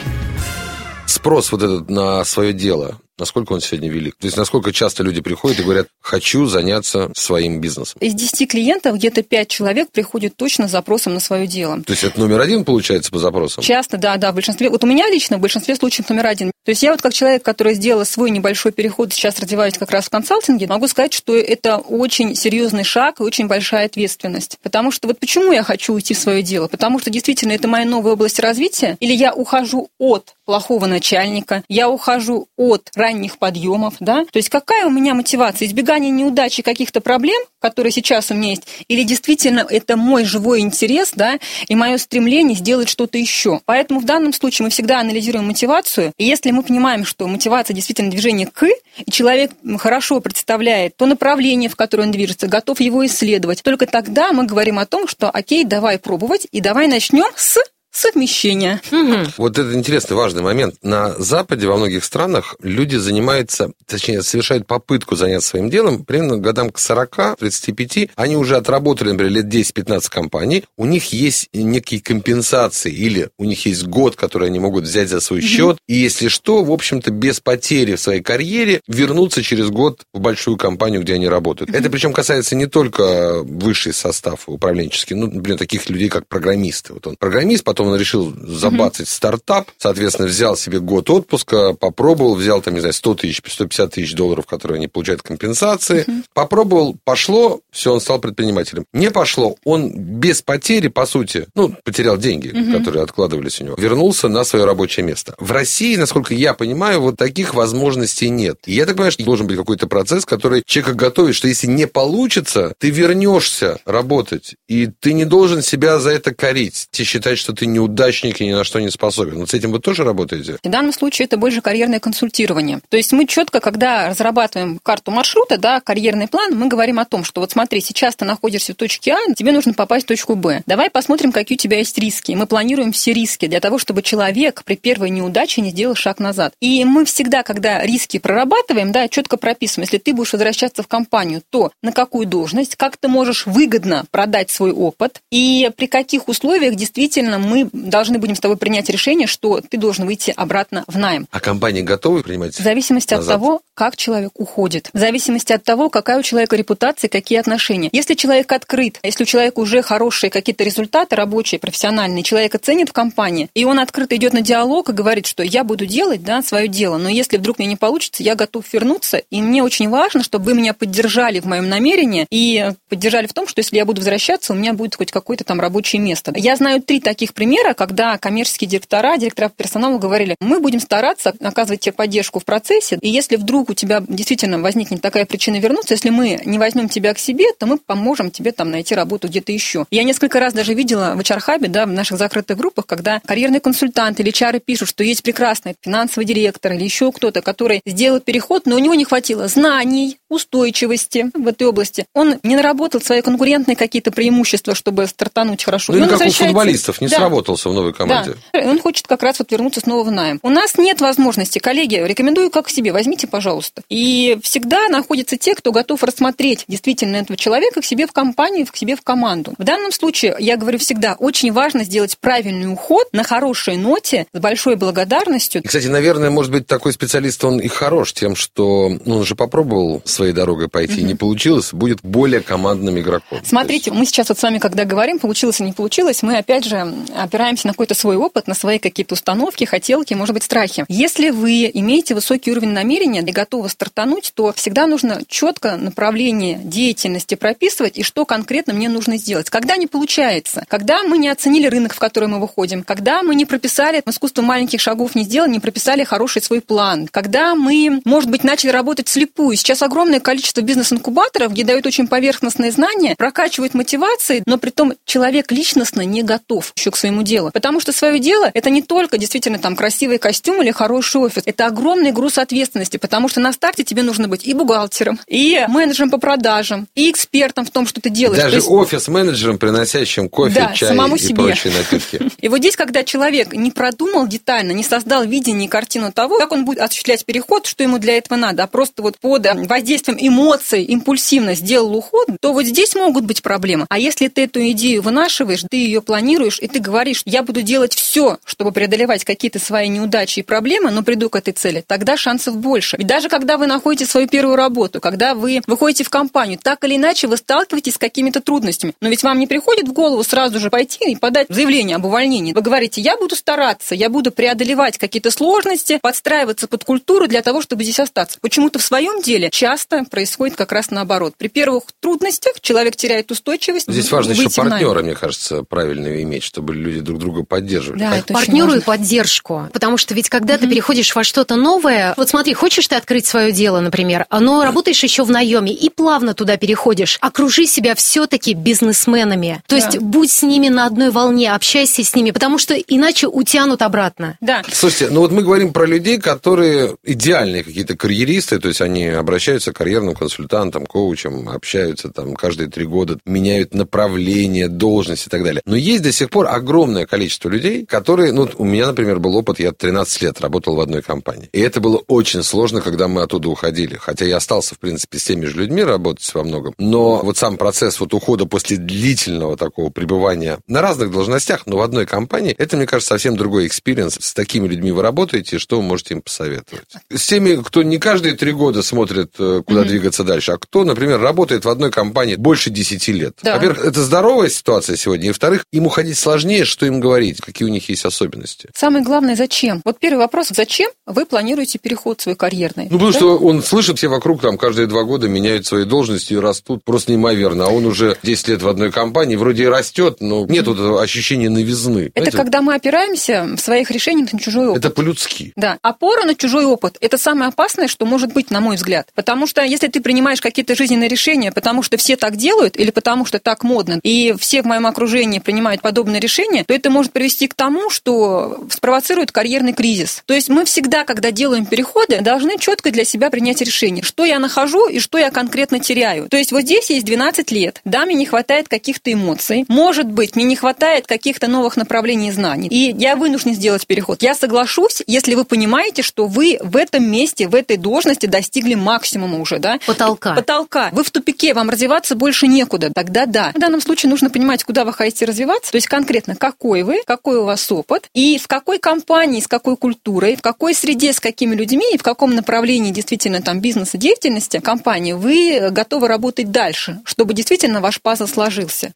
Спрос 1.06 1.50
вот 1.52 1.62
этот 1.62 1.88
на 1.88 2.24
свое 2.24 2.52
дело, 2.52 2.98
Насколько 3.18 3.54
он 3.54 3.62
сегодня 3.62 3.88
велик? 3.88 4.14
То 4.20 4.26
есть, 4.26 4.36
насколько 4.36 4.74
часто 4.74 5.02
люди 5.02 5.22
приходят 5.22 5.58
и 5.58 5.62
говорят, 5.62 5.86
хочу 6.02 6.44
заняться 6.44 7.10
своим 7.14 7.62
бизнесом? 7.62 7.98
Из 7.98 8.12
10 8.12 8.50
клиентов 8.50 8.96
где-то 8.96 9.22
5 9.22 9.48
человек 9.48 9.90
приходят 9.90 10.36
точно 10.36 10.68
с 10.68 10.70
запросом 10.70 11.14
на 11.14 11.20
свое 11.20 11.46
дело. 11.46 11.82
То 11.82 11.92
есть, 11.92 12.04
это 12.04 12.20
номер 12.20 12.40
один 12.40 12.66
получается 12.66 13.10
по 13.10 13.18
запросам? 13.18 13.64
Часто, 13.64 13.96
да, 13.96 14.18
да. 14.18 14.32
В 14.32 14.34
большинстве, 14.34 14.68
вот 14.68 14.84
у 14.84 14.86
меня 14.86 15.08
лично 15.08 15.38
в 15.38 15.40
большинстве 15.40 15.76
случаев 15.76 16.10
номер 16.10 16.26
один. 16.26 16.50
То 16.66 16.70
есть, 16.70 16.82
я 16.82 16.90
вот 16.90 17.00
как 17.00 17.14
человек, 17.14 17.44
который 17.44 17.74
сделал 17.74 18.04
свой 18.04 18.30
небольшой 18.30 18.72
переход, 18.72 19.12
сейчас 19.12 19.38
развиваюсь 19.38 19.78
как 19.78 19.92
раз 19.92 20.06
в 20.06 20.10
консалтинге, 20.10 20.66
могу 20.66 20.88
сказать, 20.88 21.12
что 21.12 21.36
это 21.36 21.76
очень 21.76 22.34
серьезный 22.34 22.82
шаг 22.82 23.20
и 23.20 23.22
очень 23.22 23.46
большая 23.46 23.86
ответственность. 23.86 24.58
Потому 24.62 24.90
что 24.90 25.06
вот 25.06 25.20
почему 25.20 25.52
я 25.52 25.62
хочу 25.62 25.94
уйти 25.94 26.12
в 26.12 26.18
свое 26.18 26.42
дело? 26.42 26.66
Потому 26.66 26.98
что 26.98 27.08
действительно 27.08 27.52
это 27.52 27.68
моя 27.68 27.84
новая 27.84 28.14
область 28.14 28.40
развития, 28.40 28.96
или 28.98 29.12
я 29.12 29.32
ухожу 29.32 29.90
от 29.98 30.34
плохого 30.44 30.86
начальника, 30.86 31.62
я 31.68 31.88
ухожу 31.88 32.48
от 32.56 32.90
ранних 32.96 33.38
подъемов, 33.38 33.94
да? 34.00 34.24
То 34.24 34.38
есть 34.38 34.48
какая 34.48 34.86
у 34.86 34.90
меня 34.90 35.14
мотивация? 35.14 35.66
Избегание 35.66 36.10
неудачи 36.10 36.62
каких-то 36.62 37.00
проблем, 37.00 37.40
которые 37.60 37.92
сейчас 37.92 38.30
у 38.30 38.34
меня 38.34 38.50
есть, 38.50 38.62
или 38.88 39.02
действительно 39.02 39.66
это 39.68 39.96
мой 39.96 40.24
живой 40.24 40.60
интерес, 40.60 41.12
да, 41.14 41.38
и 41.68 41.74
мое 41.74 41.98
стремление 41.98 42.56
сделать 42.56 42.88
что-то 42.88 43.18
еще. 43.18 43.60
Поэтому 43.66 44.00
в 44.00 44.04
данном 44.04 44.32
случае 44.32 44.64
мы 44.64 44.70
всегда 44.70 45.00
анализируем 45.00 45.46
мотивацию, 45.46 46.12
и 46.16 46.24
если 46.24 46.52
мы 46.56 46.62
понимаем, 46.62 47.04
что 47.04 47.28
мотивация 47.28 47.74
действительно 47.74 48.10
движение 48.10 48.46
к, 48.46 48.66
и 48.66 49.10
человек 49.10 49.52
хорошо 49.78 50.20
представляет 50.20 50.96
то 50.96 51.06
направление, 51.06 51.70
в 51.70 51.76
которое 51.76 52.04
он 52.04 52.10
движется, 52.10 52.48
готов 52.48 52.80
его 52.80 53.04
исследовать, 53.06 53.62
только 53.62 53.86
тогда 53.86 54.32
мы 54.32 54.44
говорим 54.44 54.78
о 54.78 54.86
том, 54.86 55.06
что 55.06 55.30
окей, 55.30 55.64
давай 55.64 55.98
пробовать, 55.98 56.46
и 56.50 56.60
давай 56.60 56.88
начнем 56.88 57.30
с 57.36 57.58
совмещения. 57.90 58.80
Угу. 58.90 59.32
Вот 59.38 59.58
это 59.58 59.72
интересный, 59.74 60.16
важный 60.16 60.42
момент. 60.42 60.76
На 60.82 61.14
Западе, 61.18 61.66
во 61.66 61.76
многих 61.76 62.04
странах, 62.04 62.56
люди 62.62 62.96
занимаются, 62.96 63.72
точнее, 63.86 64.22
совершают 64.22 64.66
попытку 64.66 65.16
заняться 65.16 65.50
своим 65.50 65.70
делом 65.70 66.04
примерно 66.04 66.38
годам 66.38 66.70
к 66.70 66.78
40-35. 66.78 68.10
Они 68.16 68.36
уже 68.36 68.56
отработали, 68.56 69.12
например, 69.12 69.32
лет 69.32 69.46
10-15 69.46 70.10
компаний. 70.10 70.64
У 70.76 70.84
них 70.84 71.12
есть 71.12 71.48
некие 71.52 72.00
компенсации 72.00 72.92
или 72.92 73.30
у 73.38 73.44
них 73.44 73.64
есть 73.66 73.86
год, 73.86 74.16
который 74.16 74.48
они 74.48 74.58
могут 74.58 74.84
взять 74.84 75.08
за 75.08 75.20
свой 75.20 75.40
угу. 75.40 75.46
счет. 75.46 75.78
И 75.86 75.94
если 75.94 76.28
что, 76.28 76.62
в 76.64 76.72
общем-то, 76.72 77.10
без 77.10 77.40
потери 77.40 77.94
в 77.94 78.00
своей 78.00 78.22
карьере 78.22 78.80
вернуться 78.88 79.42
через 79.42 79.70
год 79.70 80.02
в 80.12 80.20
большую 80.20 80.56
компанию, 80.56 81.00
где 81.02 81.14
они 81.14 81.28
работают. 81.28 81.70
Угу. 81.70 81.78
Это 81.78 81.90
причем 81.90 82.12
касается 82.12 82.56
не 82.56 82.66
только 82.66 83.42
высший 83.42 83.94
состав 83.94 84.44
управленческий, 84.46 85.16
ну, 85.16 85.26
например, 85.26 85.58
таких 85.58 85.88
людей, 85.88 86.08
как 86.08 86.28
программисты. 86.28 86.92
Вот 86.92 87.06
он 87.06 87.16
программист, 87.16 87.64
потом 87.64 87.85
он 87.86 87.98
решил 87.98 88.34
забацать 88.42 89.06
mm-hmm. 89.06 89.10
стартап, 89.10 89.70
соответственно, 89.78 90.28
взял 90.28 90.56
себе 90.56 90.80
год 90.80 91.10
отпуска, 91.10 91.74
попробовал, 91.74 92.34
взял 92.34 92.60
там, 92.62 92.74
не 92.74 92.80
знаю, 92.80 92.92
100 92.92 93.14
тысяч, 93.14 93.42
150 93.46 93.90
тысяч 93.92 94.14
долларов, 94.14 94.46
которые 94.46 94.76
они 94.76 94.88
получают 94.88 95.22
компенсации, 95.22 96.04
mm-hmm. 96.06 96.24
попробовал, 96.34 96.96
пошло, 97.04 97.60
все, 97.70 97.92
он 97.92 98.00
стал 98.00 98.18
предпринимателем. 98.18 98.84
Не 98.92 99.10
пошло, 99.10 99.56
он 99.64 99.92
без 99.92 100.42
потери, 100.42 100.88
по 100.88 101.06
сути, 101.06 101.46
ну, 101.54 101.74
потерял 101.84 102.16
деньги, 102.16 102.48
mm-hmm. 102.48 102.78
которые 102.78 103.02
откладывались 103.02 103.60
у 103.60 103.64
него, 103.64 103.76
вернулся 103.78 104.28
на 104.28 104.44
свое 104.44 104.64
рабочее 104.64 105.04
место. 105.04 105.34
В 105.38 105.52
России, 105.52 105.96
насколько 105.96 106.34
я 106.34 106.54
понимаю, 106.54 107.00
вот 107.00 107.16
таких 107.16 107.54
возможностей 107.54 108.28
нет. 108.30 108.58
И 108.66 108.74
я 108.74 108.86
так 108.86 108.94
понимаю, 108.96 109.12
что 109.12 109.24
должен 109.24 109.46
быть 109.46 109.56
какой-то 109.56 109.86
процесс, 109.86 110.24
который 110.24 110.62
человека 110.66 110.94
готовит, 110.94 111.34
что 111.34 111.48
если 111.48 111.66
не 111.66 111.86
получится, 111.86 112.74
ты 112.78 112.90
вернешься 112.90 113.78
работать, 113.84 114.54
и 114.68 114.86
ты 114.86 115.12
не 115.12 115.24
должен 115.24 115.62
себя 115.62 115.98
за 115.98 116.10
это 116.10 116.34
корить, 116.34 116.88
ты 116.90 117.04
считать, 117.04 117.38
что 117.38 117.52
ты 117.52 117.65
не 117.66 117.86
неудачник 117.86 118.40
и 118.40 118.46
ни 118.46 118.52
на 118.52 118.64
что 118.64 118.80
не 118.80 118.90
способен. 118.90 119.38
Вот 119.38 119.50
с 119.50 119.54
этим 119.54 119.72
вы 119.72 119.78
тоже 119.78 120.04
работаете? 120.04 120.58
В 120.62 120.68
данном 120.68 120.92
случае 120.92 121.26
это 121.26 121.36
больше 121.36 121.60
карьерное 121.60 122.00
консультирование. 122.00 122.80
То 122.88 122.96
есть 122.96 123.12
мы 123.12 123.26
четко, 123.26 123.60
когда 123.60 124.08
разрабатываем 124.08 124.78
карту 124.82 125.10
маршрута, 125.10 125.58
да, 125.58 125.80
карьерный 125.80 126.28
план, 126.28 126.56
мы 126.56 126.68
говорим 126.68 126.98
о 126.98 127.04
том, 127.04 127.24
что 127.24 127.40
вот 127.40 127.52
смотри, 127.52 127.80
сейчас 127.80 128.16
ты 128.16 128.24
находишься 128.24 128.72
в 128.72 128.76
точке 128.76 129.14
А, 129.14 129.34
тебе 129.34 129.52
нужно 129.52 129.72
попасть 129.72 130.04
в 130.04 130.08
точку 130.08 130.34
Б. 130.34 130.62
Давай 130.66 130.90
посмотрим, 130.90 131.32
какие 131.32 131.56
у 131.56 131.58
тебя 131.58 131.78
есть 131.78 131.98
риски. 131.98 132.32
Мы 132.32 132.46
планируем 132.46 132.92
все 132.92 133.12
риски 133.12 133.46
для 133.46 133.60
того, 133.60 133.78
чтобы 133.78 134.02
человек 134.02 134.62
при 134.64 134.76
первой 134.76 135.10
неудаче 135.10 135.60
не 135.60 135.70
сделал 135.70 135.94
шаг 135.94 136.18
назад. 136.18 136.54
И 136.60 136.84
мы 136.84 137.04
всегда, 137.04 137.42
когда 137.42 137.82
риски 137.82 138.18
прорабатываем, 138.18 138.92
да, 138.92 139.08
четко 139.08 139.36
прописываем, 139.36 139.84
если 139.84 139.98
ты 139.98 140.12
будешь 140.12 140.32
возвращаться 140.32 140.82
в 140.82 140.88
компанию, 140.88 141.42
то 141.50 141.70
на 141.82 141.92
какую 141.92 142.26
должность, 142.26 142.76
как 142.76 142.96
ты 142.96 143.08
можешь 143.08 143.46
выгодно 143.46 144.04
продать 144.10 144.50
свой 144.50 144.72
опыт 144.72 145.20
и 145.30 145.70
при 145.76 145.86
каких 145.86 146.28
условиях 146.28 146.74
действительно 146.74 147.38
мы 147.38 147.55
должны 147.64 148.18
будем 148.18 148.36
с 148.36 148.40
тобой 148.40 148.56
принять 148.56 148.88
решение, 148.88 149.26
что 149.26 149.60
ты 149.60 149.76
должен 149.76 150.06
выйти 150.06 150.32
обратно 150.36 150.84
в 150.86 150.98
найм. 150.98 151.26
А 151.30 151.40
компании 151.40 151.82
готовы 151.82 152.22
принимать? 152.22 152.54
В 152.54 152.62
зависимости 152.62 153.14
назад? 153.14 153.34
от 153.34 153.40
того, 153.40 153.60
как 153.74 153.96
человек 153.96 154.32
уходит. 154.34 154.90
В 154.92 154.98
зависимости 154.98 155.52
от 155.52 155.62
того, 155.62 155.90
какая 155.90 156.18
у 156.18 156.22
человека 156.22 156.56
репутация, 156.56 157.08
какие 157.08 157.38
отношения. 157.38 157.90
Если 157.92 158.14
человек 158.14 158.50
открыт, 158.52 158.98
если 159.02 159.24
у 159.24 159.26
человека 159.26 159.60
уже 159.60 159.82
хорошие 159.82 160.30
какие-то 160.30 160.64
результаты 160.64 161.16
рабочие, 161.16 161.58
профессиональные, 161.58 162.22
человека 162.22 162.58
ценит 162.58 162.88
в 162.88 162.92
компании, 162.92 163.48
и 163.54 163.64
он 163.64 163.78
открыто 163.78 164.16
идет 164.16 164.32
на 164.32 164.40
диалог 164.40 164.88
и 164.88 164.92
говорит, 164.92 165.26
что 165.26 165.42
я 165.42 165.64
буду 165.64 165.86
делать 165.86 166.22
да, 166.22 166.42
свое 166.42 166.68
дело, 166.68 166.96
но 166.96 167.08
если 167.08 167.36
вдруг 167.36 167.58
мне 167.58 167.68
не 167.68 167.76
получится, 167.76 168.22
я 168.22 168.34
готов 168.34 168.64
вернуться, 168.72 169.18
и 169.30 169.42
мне 169.42 169.62
очень 169.62 169.88
важно, 169.88 170.22
чтобы 170.22 170.46
вы 170.46 170.54
меня 170.54 170.74
поддержали 170.74 171.40
в 171.40 171.44
моем 171.44 171.68
намерении 171.68 172.26
и 172.30 172.70
поддержали 172.88 173.26
в 173.26 173.32
том, 173.32 173.46
что 173.46 173.60
если 173.60 173.76
я 173.76 173.84
буду 173.84 174.00
возвращаться, 174.00 174.52
у 174.52 174.56
меня 174.56 174.72
будет 174.72 174.96
хоть 174.96 175.12
какое-то 175.12 175.44
там 175.44 175.60
рабочее 175.60 176.00
место. 176.00 176.32
Я 176.36 176.56
знаю 176.56 176.82
три 176.82 177.00
таких 177.00 177.34
примера, 177.34 177.45
примера, 177.46 177.74
когда 177.74 178.18
коммерческие 178.18 178.68
директора, 178.68 179.16
директора 179.18 179.50
по 179.50 179.54
персоналу 179.54 180.00
говорили, 180.00 180.34
мы 180.40 180.58
будем 180.58 180.80
стараться 180.80 181.32
оказывать 181.40 181.78
тебе 181.78 181.92
поддержку 181.92 182.40
в 182.40 182.44
процессе, 182.44 182.98
и 183.00 183.08
если 183.08 183.36
вдруг 183.36 183.70
у 183.70 183.74
тебя 183.74 184.02
действительно 184.08 184.58
возникнет 184.58 185.00
такая 185.00 185.26
причина 185.26 185.60
вернуться, 185.60 185.94
если 185.94 186.10
мы 186.10 186.40
не 186.44 186.58
возьмем 186.58 186.88
тебя 186.88 187.14
к 187.14 187.20
себе, 187.20 187.44
то 187.56 187.66
мы 187.66 187.78
поможем 187.78 188.32
тебе 188.32 188.50
там 188.50 188.72
найти 188.72 188.96
работу 188.96 189.28
где-то 189.28 189.52
еще. 189.52 189.86
Я 189.92 190.02
несколько 190.02 190.40
раз 190.40 190.54
даже 190.54 190.74
видела 190.74 191.14
в 191.14 191.20
HR 191.20 191.68
да, 191.68 191.86
в 191.86 191.90
наших 191.90 192.18
закрытых 192.18 192.58
группах, 192.58 192.84
когда 192.84 193.20
карьерный 193.24 193.60
консультант 193.60 194.18
или 194.18 194.32
HR 194.32 194.58
пишут, 194.58 194.88
что 194.88 195.04
есть 195.04 195.22
прекрасный 195.22 195.76
финансовый 195.80 196.24
директор 196.24 196.72
или 196.72 196.82
еще 196.82 197.12
кто-то, 197.12 197.42
который 197.42 197.80
сделал 197.86 198.18
переход, 198.18 198.66
но 198.66 198.74
у 198.74 198.80
него 198.80 198.94
не 198.94 199.04
хватило 199.04 199.46
знаний, 199.46 200.18
устойчивости 200.28 201.30
в 201.32 201.46
этой 201.46 201.68
области. 201.68 202.06
Он 202.12 202.40
не 202.42 202.56
наработал 202.56 203.00
свои 203.00 203.22
конкурентные 203.22 203.76
какие-то 203.76 204.10
преимущества, 204.10 204.74
чтобы 204.74 205.06
стартануть 205.06 205.62
хорошо. 205.62 205.92
Ну, 205.92 206.08
как 206.08 206.20
у 206.20 206.30
футболистов, 206.30 207.00
не 207.00 207.06
да, 207.06 207.18
сработало 207.18 207.35
отработался 207.36 207.68
в 207.68 207.74
новой 207.74 207.92
команде. 207.92 208.36
Да, 208.52 208.60
он 208.60 208.80
хочет 208.80 209.06
как 209.06 209.22
раз 209.22 209.38
вот 209.38 209.50
вернуться 209.50 209.80
снова 209.80 210.04
в 210.04 210.10
найм. 210.10 210.38
У 210.42 210.50
нас 210.50 210.78
нет 210.78 211.00
возможности, 211.00 211.58
коллеги, 211.58 211.96
рекомендую 211.96 212.50
как 212.50 212.68
себе, 212.68 212.92
возьмите, 212.92 213.26
пожалуйста. 213.26 213.82
И 213.88 214.38
всегда 214.42 214.88
находятся 214.88 215.36
те, 215.36 215.54
кто 215.54 215.72
готов 215.72 216.02
рассмотреть 216.02 216.64
действительно 216.68 217.16
этого 217.16 217.36
человека 217.36 217.80
к 217.80 217.84
себе 217.84 218.06
в 218.06 218.12
компанию, 218.12 218.66
к 218.66 218.76
себе 218.76 218.96
в 218.96 219.02
команду. 219.02 219.54
В 219.58 219.64
данном 219.64 219.92
случае, 219.92 220.36
я 220.38 220.56
говорю 220.56 220.78
всегда, 220.78 221.14
очень 221.18 221.52
важно 221.52 221.84
сделать 221.84 222.16
правильный 222.18 222.72
уход 222.72 223.08
на 223.12 223.22
хорошей 223.22 223.76
ноте, 223.76 224.26
с 224.32 224.38
большой 224.38 224.76
благодарностью. 224.76 225.62
И, 225.62 225.66
кстати, 225.66 225.86
наверное, 225.86 226.30
может 226.30 226.52
быть, 226.52 226.66
такой 226.66 226.92
специалист, 226.92 227.44
он 227.44 227.58
и 227.58 227.68
хорош 227.68 228.12
тем, 228.12 228.34
что 228.36 228.90
ну, 229.04 229.18
он 229.18 229.24
же 229.24 229.34
попробовал 229.34 230.02
своей 230.04 230.32
дорогой 230.32 230.68
пойти, 230.68 231.00
угу. 231.00 231.06
не 231.06 231.14
получилось, 231.14 231.72
будет 231.72 232.00
более 232.02 232.40
командным 232.40 232.98
игроком. 232.98 233.38
Смотрите, 233.44 233.92
мы 233.92 234.06
сейчас 234.06 234.28
вот 234.28 234.38
с 234.38 234.42
вами, 234.42 234.58
когда 234.58 234.84
говорим, 234.84 235.18
получилось 235.18 235.60
и 235.60 235.64
не 235.64 235.72
получилось, 235.72 236.22
мы 236.22 236.38
опять 236.38 236.64
же 236.64 236.86
опираемся 237.26 237.66
на 237.66 237.72
какой-то 237.72 237.94
свой 237.94 238.16
опыт, 238.16 238.46
на 238.46 238.54
свои 238.54 238.78
какие-то 238.78 239.14
установки, 239.14 239.64
хотелки, 239.64 240.14
может 240.14 240.34
быть, 240.34 240.42
страхи. 240.42 240.84
Если 240.88 241.30
вы 241.30 241.70
имеете 241.72 242.14
высокий 242.14 242.50
уровень 242.50 242.72
намерения 242.72 243.20
и 243.20 243.32
готовы 243.32 243.68
стартануть, 243.68 244.32
то 244.34 244.52
всегда 244.52 244.86
нужно 244.86 245.22
четко 245.28 245.76
направление 245.76 246.58
деятельности 246.62 247.34
прописывать 247.34 247.98
и 247.98 248.02
что 248.02 248.24
конкретно 248.24 248.72
мне 248.72 248.88
нужно 248.88 249.16
сделать. 249.16 249.50
Когда 249.50 249.76
не 249.76 249.86
получается, 249.86 250.64
когда 250.68 251.02
мы 251.02 251.18
не 251.18 251.28
оценили 251.28 251.66
рынок, 251.66 251.94
в 251.94 251.98
который 251.98 252.28
мы 252.28 252.40
выходим, 252.40 252.82
когда 252.82 253.22
мы 253.22 253.34
не 253.34 253.44
прописали 253.44 254.02
искусство 254.06 254.42
маленьких 254.42 254.80
шагов 254.80 255.14
не 255.14 255.24
сделали, 255.24 255.50
не 255.50 255.60
прописали 255.60 256.04
хороший 256.04 256.42
свой 256.42 256.60
план, 256.60 257.08
когда 257.08 257.54
мы, 257.54 258.00
может 258.04 258.30
быть, 258.30 258.44
начали 258.44 258.70
работать 258.70 259.08
слепую. 259.08 259.56
Сейчас 259.56 259.82
огромное 259.82 260.20
количество 260.20 260.60
бизнес-инкубаторов, 260.60 261.52
где 261.52 261.64
дают 261.64 261.86
очень 261.86 262.06
поверхностные 262.06 262.70
знания, 262.70 263.14
прокачивают 263.16 263.74
мотивации, 263.74 264.42
но 264.46 264.58
при 264.58 264.70
том 264.70 264.94
человек 265.04 265.52
личностно 265.52 266.02
не 266.02 266.22
готов 266.22 266.72
еще 266.76 266.90
к 266.90 266.96
своему 266.96 267.15
делу. 267.22 267.50
Потому 267.52 267.80
что 267.80 267.92
свое 267.92 268.18
дело– 268.18 268.50
это 268.54 268.70
не 268.70 268.82
только 268.82 269.18
действительно 269.18 269.58
там 269.58 269.76
красивый 269.76 270.18
костюм 270.18 270.62
или 270.62 270.70
хороший 270.70 271.20
офис. 271.20 271.42
Это 271.44 271.66
огромный 271.66 272.12
груз 272.12 272.38
ответственности, 272.38 272.96
потому 272.96 273.28
что 273.28 273.40
на 273.40 273.52
старте 273.52 273.84
тебе 273.84 274.02
нужно 274.02 274.28
быть 274.28 274.46
и 274.46 274.54
бухгалтером, 274.54 275.18
и 275.26 275.64
менеджером 275.68 276.10
по 276.10 276.18
продажам, 276.18 276.86
и 276.94 277.10
экспертом 277.10 277.64
в 277.64 277.70
том, 277.70 277.86
что 277.86 278.00
ты 278.00 278.10
делаешь. 278.10 278.42
Даже 278.42 278.56
есть... 278.56 278.68
офис-менеджером, 278.68 279.58
приносящим 279.58 280.28
кофе, 280.28 280.54
да, 280.54 280.72
чай 280.72 280.88
самому 280.88 281.16
и 281.16 281.18
себе. 281.18 281.34
прочие 281.34 281.72
напитки. 281.72 282.20
И 282.40 282.48
вот 282.48 282.58
здесь, 282.58 282.76
когда 282.76 283.02
человек 283.02 283.52
не 283.54 283.70
продумал 283.70 284.26
детально, 284.26 284.72
не 284.72 284.84
создал 284.84 285.24
видение 285.24 285.66
и 285.66 285.68
картину 285.68 286.12
того, 286.12 286.38
как 286.38 286.52
он 286.52 286.64
будет 286.64 286.80
осуществлять 286.80 287.24
переход, 287.24 287.66
что 287.66 287.82
ему 287.82 287.98
для 287.98 288.18
этого 288.18 288.38
надо, 288.38 288.64
а 288.64 288.66
просто 288.66 289.02
вот 289.02 289.18
под 289.18 289.46
воздействием 289.66 290.18
эмоций 290.20 290.82
импульсивно 290.84 291.54
сделал 291.54 291.94
уход, 291.96 292.28
то 292.40 292.52
вот 292.52 292.64
здесь 292.64 292.94
могут 292.94 293.24
быть 293.24 293.42
проблемы. 293.42 293.86
А 293.88 293.98
если 293.98 294.28
ты 294.28 294.44
эту 294.44 294.60
идею 294.70 295.02
вынашиваешь, 295.02 295.64
ты 295.68 295.76
ее 295.76 296.02
планируешь, 296.02 296.58
и 296.60 296.68
ты 296.68 296.78
говоришь, 296.78 297.05
я 297.24 297.42
буду 297.42 297.62
делать 297.62 297.94
все, 297.94 298.38
чтобы 298.44 298.72
преодолевать 298.72 299.24
какие-то 299.24 299.58
свои 299.58 299.88
неудачи 299.88 300.40
и 300.40 300.42
проблемы, 300.42 300.90
но 300.90 301.02
приду 301.02 301.28
к 301.28 301.36
этой 301.36 301.52
цели, 301.52 301.84
тогда 301.86 302.16
шансов 302.16 302.56
больше. 302.56 302.96
И 302.96 303.04
даже 303.04 303.28
когда 303.28 303.56
вы 303.56 303.66
находите 303.66 304.06
свою 304.06 304.28
первую 304.28 304.56
работу, 304.56 305.00
когда 305.00 305.34
вы 305.34 305.62
выходите 305.66 306.04
в 306.04 306.10
компанию, 306.10 306.58
так 306.62 306.84
или 306.84 306.96
иначе 306.96 307.26
вы 307.26 307.36
сталкиваетесь 307.36 307.94
с 307.94 307.98
какими-то 307.98 308.40
трудностями. 308.40 308.94
Но 309.00 309.08
ведь 309.08 309.22
вам 309.22 309.38
не 309.38 309.46
приходит 309.46 309.88
в 309.88 309.92
голову 309.92 310.22
сразу 310.22 310.58
же 310.58 310.70
пойти 310.70 311.12
и 311.12 311.16
подать 311.16 311.46
заявление 311.48 311.96
об 311.96 312.04
увольнении. 312.04 312.52
Вы 312.52 312.62
говорите, 312.62 313.00
я 313.00 313.16
буду 313.16 313.36
стараться, 313.36 313.94
я 313.94 314.08
буду 314.08 314.30
преодолевать 314.32 314.98
какие-то 314.98 315.30
сложности, 315.30 315.98
подстраиваться 316.00 316.68
под 316.68 316.84
культуру 316.84 317.26
для 317.26 317.42
того, 317.42 317.62
чтобы 317.62 317.84
здесь 317.84 318.00
остаться. 318.00 318.38
Почему-то 318.40 318.78
в 318.78 318.82
своем 318.82 319.22
деле 319.22 319.50
часто 319.50 320.04
происходит 320.04 320.56
как 320.56 320.72
раз 320.72 320.90
наоборот. 320.90 321.34
При 321.36 321.48
первых 321.48 321.84
трудностях 322.00 322.60
человек 322.60 322.96
теряет 322.96 323.30
устойчивость. 323.30 323.90
Здесь 323.90 324.10
важно 324.10 324.32
еще 324.32 324.50
партнера, 324.50 325.02
мне 325.02 325.14
кажется, 325.14 325.62
правильно 325.62 326.22
иметь, 326.22 326.42
чтобы 326.42 326.74
люди 326.74 326.95
друг 327.00 327.18
друга 327.18 327.44
поддерживали. 327.44 328.00
Да, 328.00 328.16
это 328.16 328.32
партнеру 328.32 328.74
и 328.74 328.80
поддержку. 328.80 329.68
Потому 329.72 329.96
что 329.96 330.14
ведь 330.14 330.28
когда 330.28 330.54
mm-hmm. 330.54 330.58
ты 330.58 330.68
переходишь 330.68 331.14
во 331.14 331.24
что-то 331.24 331.56
новое, 331.56 332.14
вот 332.16 332.28
смотри, 332.28 332.54
хочешь 332.54 332.86
ты 332.88 332.94
открыть 332.94 333.26
свое 333.26 333.52
дело, 333.52 333.80
например, 333.80 334.26
но 334.30 334.64
работаешь 334.64 335.02
еще 335.02 335.24
в 335.24 335.30
наеме 335.30 335.72
и 335.72 335.90
плавно 335.90 336.34
туда 336.34 336.56
переходишь, 336.56 337.18
окружи 337.20 337.66
себя 337.66 337.94
все-таки 337.94 338.54
бизнесменами. 338.54 339.62
То 339.66 339.76
да. 339.78 339.84
есть 339.84 339.98
будь 339.98 340.30
с 340.30 340.42
ними 340.42 340.68
на 340.68 340.86
одной 340.86 341.10
волне, 341.10 341.52
общайся 341.52 342.04
с 342.04 342.14
ними, 342.14 342.30
потому 342.30 342.58
что 342.58 342.74
иначе 342.74 343.26
утянут 343.26 343.82
обратно. 343.82 344.36
Да. 344.40 344.62
Слушайте, 344.72 345.08
ну 345.10 345.20
вот 345.20 345.32
мы 345.32 345.42
говорим 345.42 345.72
про 345.72 345.86
людей, 345.86 346.18
которые 346.18 346.96
идеальные 347.04 347.64
какие-то 347.64 347.96
карьеристы, 347.96 348.58
то 348.58 348.68
есть 348.68 348.80
они 348.80 349.06
обращаются 349.06 349.72
к 349.72 349.76
карьерным 349.76 350.14
консультантам, 350.14 350.86
коучам, 350.86 351.48
общаются 351.48 352.08
там 352.08 352.34
каждые 352.34 352.68
три 352.68 352.86
года, 352.86 353.18
меняют 353.24 353.74
направление, 353.74 354.68
должность 354.68 355.26
и 355.26 355.30
так 355.30 355.42
далее. 355.42 355.62
Но 355.64 355.76
есть 355.76 356.02
до 356.02 356.12
сих 356.12 356.30
пор 356.30 356.46
огромное 356.46 356.75
количество 357.06 357.48
людей, 357.48 357.86
которые, 357.86 358.32
ну, 358.32 358.48
у 358.56 358.64
меня, 358.64 358.86
например, 358.86 359.18
был 359.18 359.36
опыт, 359.36 359.58
я 359.58 359.72
13 359.72 360.22
лет 360.22 360.40
работал 360.40 360.76
в 360.76 360.80
одной 360.80 361.02
компании. 361.02 361.48
И 361.52 361.60
это 361.60 361.80
было 361.80 362.02
очень 362.06 362.42
сложно, 362.42 362.80
когда 362.80 363.08
мы 363.08 363.22
оттуда 363.22 363.48
уходили. 363.48 363.96
Хотя 363.96 364.24
я 364.24 364.36
остался, 364.36 364.74
в 364.74 364.78
принципе, 364.78 365.18
с 365.18 365.24
теми 365.24 365.46
же 365.46 365.56
людьми 365.56 365.82
работать 365.82 366.30
во 366.34 366.44
многом. 366.44 366.74
Но 366.78 367.20
вот 367.22 367.38
сам 367.38 367.56
процесс 367.56 367.98
вот 368.00 368.12
ухода 368.14 368.46
после 368.46 368.76
длительного 368.76 369.56
такого 369.56 369.90
пребывания 369.90 370.58
на 370.66 370.82
разных 370.82 371.10
должностях, 371.10 371.66
но 371.66 371.78
в 371.78 371.80
одной 371.80 372.06
компании, 372.06 372.54
это, 372.58 372.76
мне 372.76 372.86
кажется, 372.86 373.14
совсем 373.14 373.36
другой 373.36 373.66
experience. 373.66 374.18
С 374.20 374.34
такими 374.34 374.68
людьми 374.68 374.92
вы 374.92 375.02
работаете, 375.02 375.58
что 375.58 375.76
вы 375.76 375.82
можете 375.82 376.14
им 376.14 376.22
посоветовать? 376.22 376.84
С 377.10 377.26
теми, 377.26 377.62
кто 377.62 377.82
не 377.82 377.98
каждые 377.98 378.34
три 378.34 378.52
года 378.52 378.82
смотрит, 378.82 379.32
э, 379.38 379.62
куда 379.64 379.82
mm-hmm. 379.82 379.88
двигаться 379.88 380.24
дальше, 380.24 380.52
а 380.52 380.58
кто, 380.58 380.84
например, 380.84 381.20
работает 381.20 381.64
в 381.64 381.68
одной 381.68 381.90
компании 381.90 382.36
больше 382.36 382.70
10 382.70 383.08
лет. 383.08 383.38
Да. 383.42 383.54
Во-первых, 383.54 383.84
это 383.84 384.02
здоровая 384.02 384.50
ситуация 384.50 384.96
сегодня, 384.96 385.26
и 385.26 385.28
во-вторых, 385.28 385.64
им 385.72 385.86
уходить 385.86 386.18
сложнее, 386.18 386.64
что 386.68 386.86
им 386.86 387.00
говорить, 387.00 387.40
какие 387.40 387.68
у 387.68 387.70
них 387.70 387.88
есть 387.88 388.04
особенности. 388.04 388.68
Самое 388.74 389.04
главное, 389.04 389.36
зачем? 389.36 389.82
Вот 389.84 389.98
первый 389.98 390.18
вопрос, 390.18 390.48
зачем 390.50 390.90
вы 391.06 391.26
планируете 391.26 391.78
переход 391.78 392.20
свой 392.20 392.36
карьерный? 392.36 392.88
Ну, 392.90 392.98
потому 392.98 393.12
да? 393.12 393.18
что 393.18 393.38
он 393.38 393.62
слышит, 393.62 393.98
все 393.98 394.08
вокруг 394.08 394.40
там 394.42 394.58
каждые 394.58 394.86
два 394.86 395.04
года 395.04 395.28
меняют 395.28 395.66
свои 395.66 395.84
должности 395.84 396.34
и 396.34 396.36
растут 396.36 396.84
просто 396.84 397.12
неимоверно, 397.12 397.66
а 397.66 397.68
он 397.68 397.86
уже 397.86 398.16
10 398.22 398.48
лет 398.48 398.62
в 398.62 398.68
одной 398.68 398.92
компании, 398.92 399.36
вроде 399.36 399.64
и 399.64 399.66
растет, 399.66 400.18
но 400.20 400.46
нет 400.46 400.66
вот 400.66 400.78
этого 400.78 401.02
ощущения 401.02 401.48
новизны. 401.48 402.10
Это 402.14 402.30
Знаете? 402.30 402.36
когда 402.36 402.62
мы 402.62 402.74
опираемся 402.74 403.48
в 403.56 403.58
своих 403.58 403.90
решениях 403.90 404.32
на 404.32 404.38
чужой 404.38 404.68
опыт. 404.68 404.84
Это 404.84 404.90
по-людски. 404.90 405.52
Да. 405.56 405.78
Опора 405.82 406.24
на 406.24 406.34
чужой 406.34 406.64
опыт– 406.64 406.96
это 407.00 407.18
самое 407.18 407.48
опасное, 407.48 407.88
что 407.88 408.06
может 408.06 408.32
быть, 408.32 408.50
на 408.50 408.60
мой 408.60 408.76
взгляд. 408.76 409.08
Потому 409.14 409.46
что 409.46 409.62
если 409.62 409.88
ты 409.88 410.00
принимаешь 410.00 410.40
какие-то 410.40 410.74
жизненные 410.74 411.08
решения, 411.08 411.52
потому 411.52 411.82
что 411.82 411.96
все 411.96 412.16
так 412.16 412.36
делают 412.36 412.76
или 412.78 412.90
потому 412.90 413.24
что 413.24 413.38
так 413.38 413.62
модно, 413.62 414.00
и 414.02 414.34
все 414.38 414.62
в 414.62 414.66
моем 414.66 414.86
окружении 414.86 415.38
принимают 415.38 415.82
подобные 415.82 416.20
решения, 416.20 416.55
то 416.64 416.74
это 416.74 416.90
может 416.90 417.12
привести 417.12 417.48
к 417.48 417.54
тому, 417.54 417.90
что 417.90 418.66
спровоцирует 418.70 419.32
карьерный 419.32 419.72
кризис. 419.72 420.22
То 420.26 420.34
есть 420.34 420.48
мы 420.48 420.64
всегда, 420.64 421.04
когда 421.04 421.30
делаем 421.30 421.66
переходы, 421.66 422.20
должны 422.20 422.58
четко 422.58 422.90
для 422.90 423.04
себя 423.04 423.30
принять 423.30 423.60
решение, 423.60 424.02
что 424.02 424.24
я 424.24 424.38
нахожу 424.38 424.88
и 424.88 424.98
что 424.98 425.18
я 425.18 425.30
конкретно 425.30 425.80
теряю. 425.80 426.28
То 426.28 426.36
есть 426.36 426.52
вот 426.52 426.62
здесь 426.62 426.90
есть 426.90 427.04
12 427.04 427.50
лет, 427.50 427.80
да, 427.84 428.06
мне 428.06 428.14
не 428.14 428.26
хватает 428.26 428.68
каких-то 428.68 429.12
эмоций, 429.12 429.64
может 429.68 430.06
быть, 430.06 430.36
мне 430.36 430.44
не 430.44 430.56
хватает 430.56 431.06
каких-то 431.06 431.48
новых 431.48 431.76
направлений 431.76 432.32
знаний, 432.32 432.68
и 432.68 432.94
я 432.96 433.16
вынужден 433.16 433.54
сделать 433.54 433.86
переход. 433.86 434.22
Я 434.22 434.34
соглашусь, 434.34 435.02
если 435.06 435.34
вы 435.34 435.44
понимаете, 435.44 436.02
что 436.02 436.26
вы 436.26 436.58
в 436.62 436.76
этом 436.76 437.10
месте, 437.10 437.48
в 437.48 437.54
этой 437.54 437.76
должности 437.76 438.26
достигли 438.26 438.74
максимума 438.74 439.40
уже, 439.40 439.58
да? 439.58 439.78
Потолка. 439.86 440.34
Потолка. 440.34 440.88
Вы 440.92 441.04
в 441.04 441.10
тупике, 441.10 441.54
вам 441.54 441.70
развиваться 441.70 442.14
больше 442.14 442.46
некуда. 442.46 442.90
Тогда 442.94 443.26
да. 443.26 443.52
В 443.54 443.58
данном 443.58 443.80
случае 443.80 444.10
нужно 444.10 444.30
понимать, 444.30 444.64
куда 444.64 444.84
вы 444.84 444.92
хотите 444.92 445.24
развиваться, 445.24 445.72
то 445.72 445.76
есть 445.76 445.86
конкретно, 445.86 446.36
какой 446.46 446.84
вы, 446.84 447.02
какой 447.04 447.38
у 447.38 447.44
вас 447.44 447.72
опыт, 447.72 448.08
и 448.14 448.38
в 448.38 448.46
какой 448.46 448.78
компании, 448.78 449.40
с 449.40 449.48
какой 449.48 449.76
культурой, 449.76 450.36
в 450.36 450.42
какой 450.42 450.74
среде, 450.74 451.12
с 451.12 451.18
какими 451.18 451.56
людьми, 451.56 451.84
и 451.92 451.98
в 451.98 452.04
каком 452.04 452.36
направлении 452.36 452.92
действительно 452.92 453.42
там 453.42 453.60
бизнеса 453.60 453.98
деятельности 453.98 454.60
компании 454.60 455.12
вы 455.12 455.70
готовы 455.72 456.06
работать 456.06 456.52
дальше, 456.52 457.00
чтобы 457.04 457.34
действительно 457.34 457.80
ваш 457.80 458.00
пазл 458.00 458.28
сложился. 458.28 458.92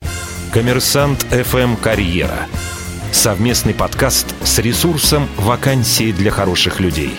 Коммерсант 0.52 1.26
FM 1.32 1.76
Карьера. 1.82 2.46
Совместный 3.10 3.74
подкаст 3.74 4.26
с 4.44 4.60
ресурсом 4.60 5.28
«Вакансии 5.36 6.12
для 6.12 6.30
хороших 6.30 6.78
людей». 6.78 7.10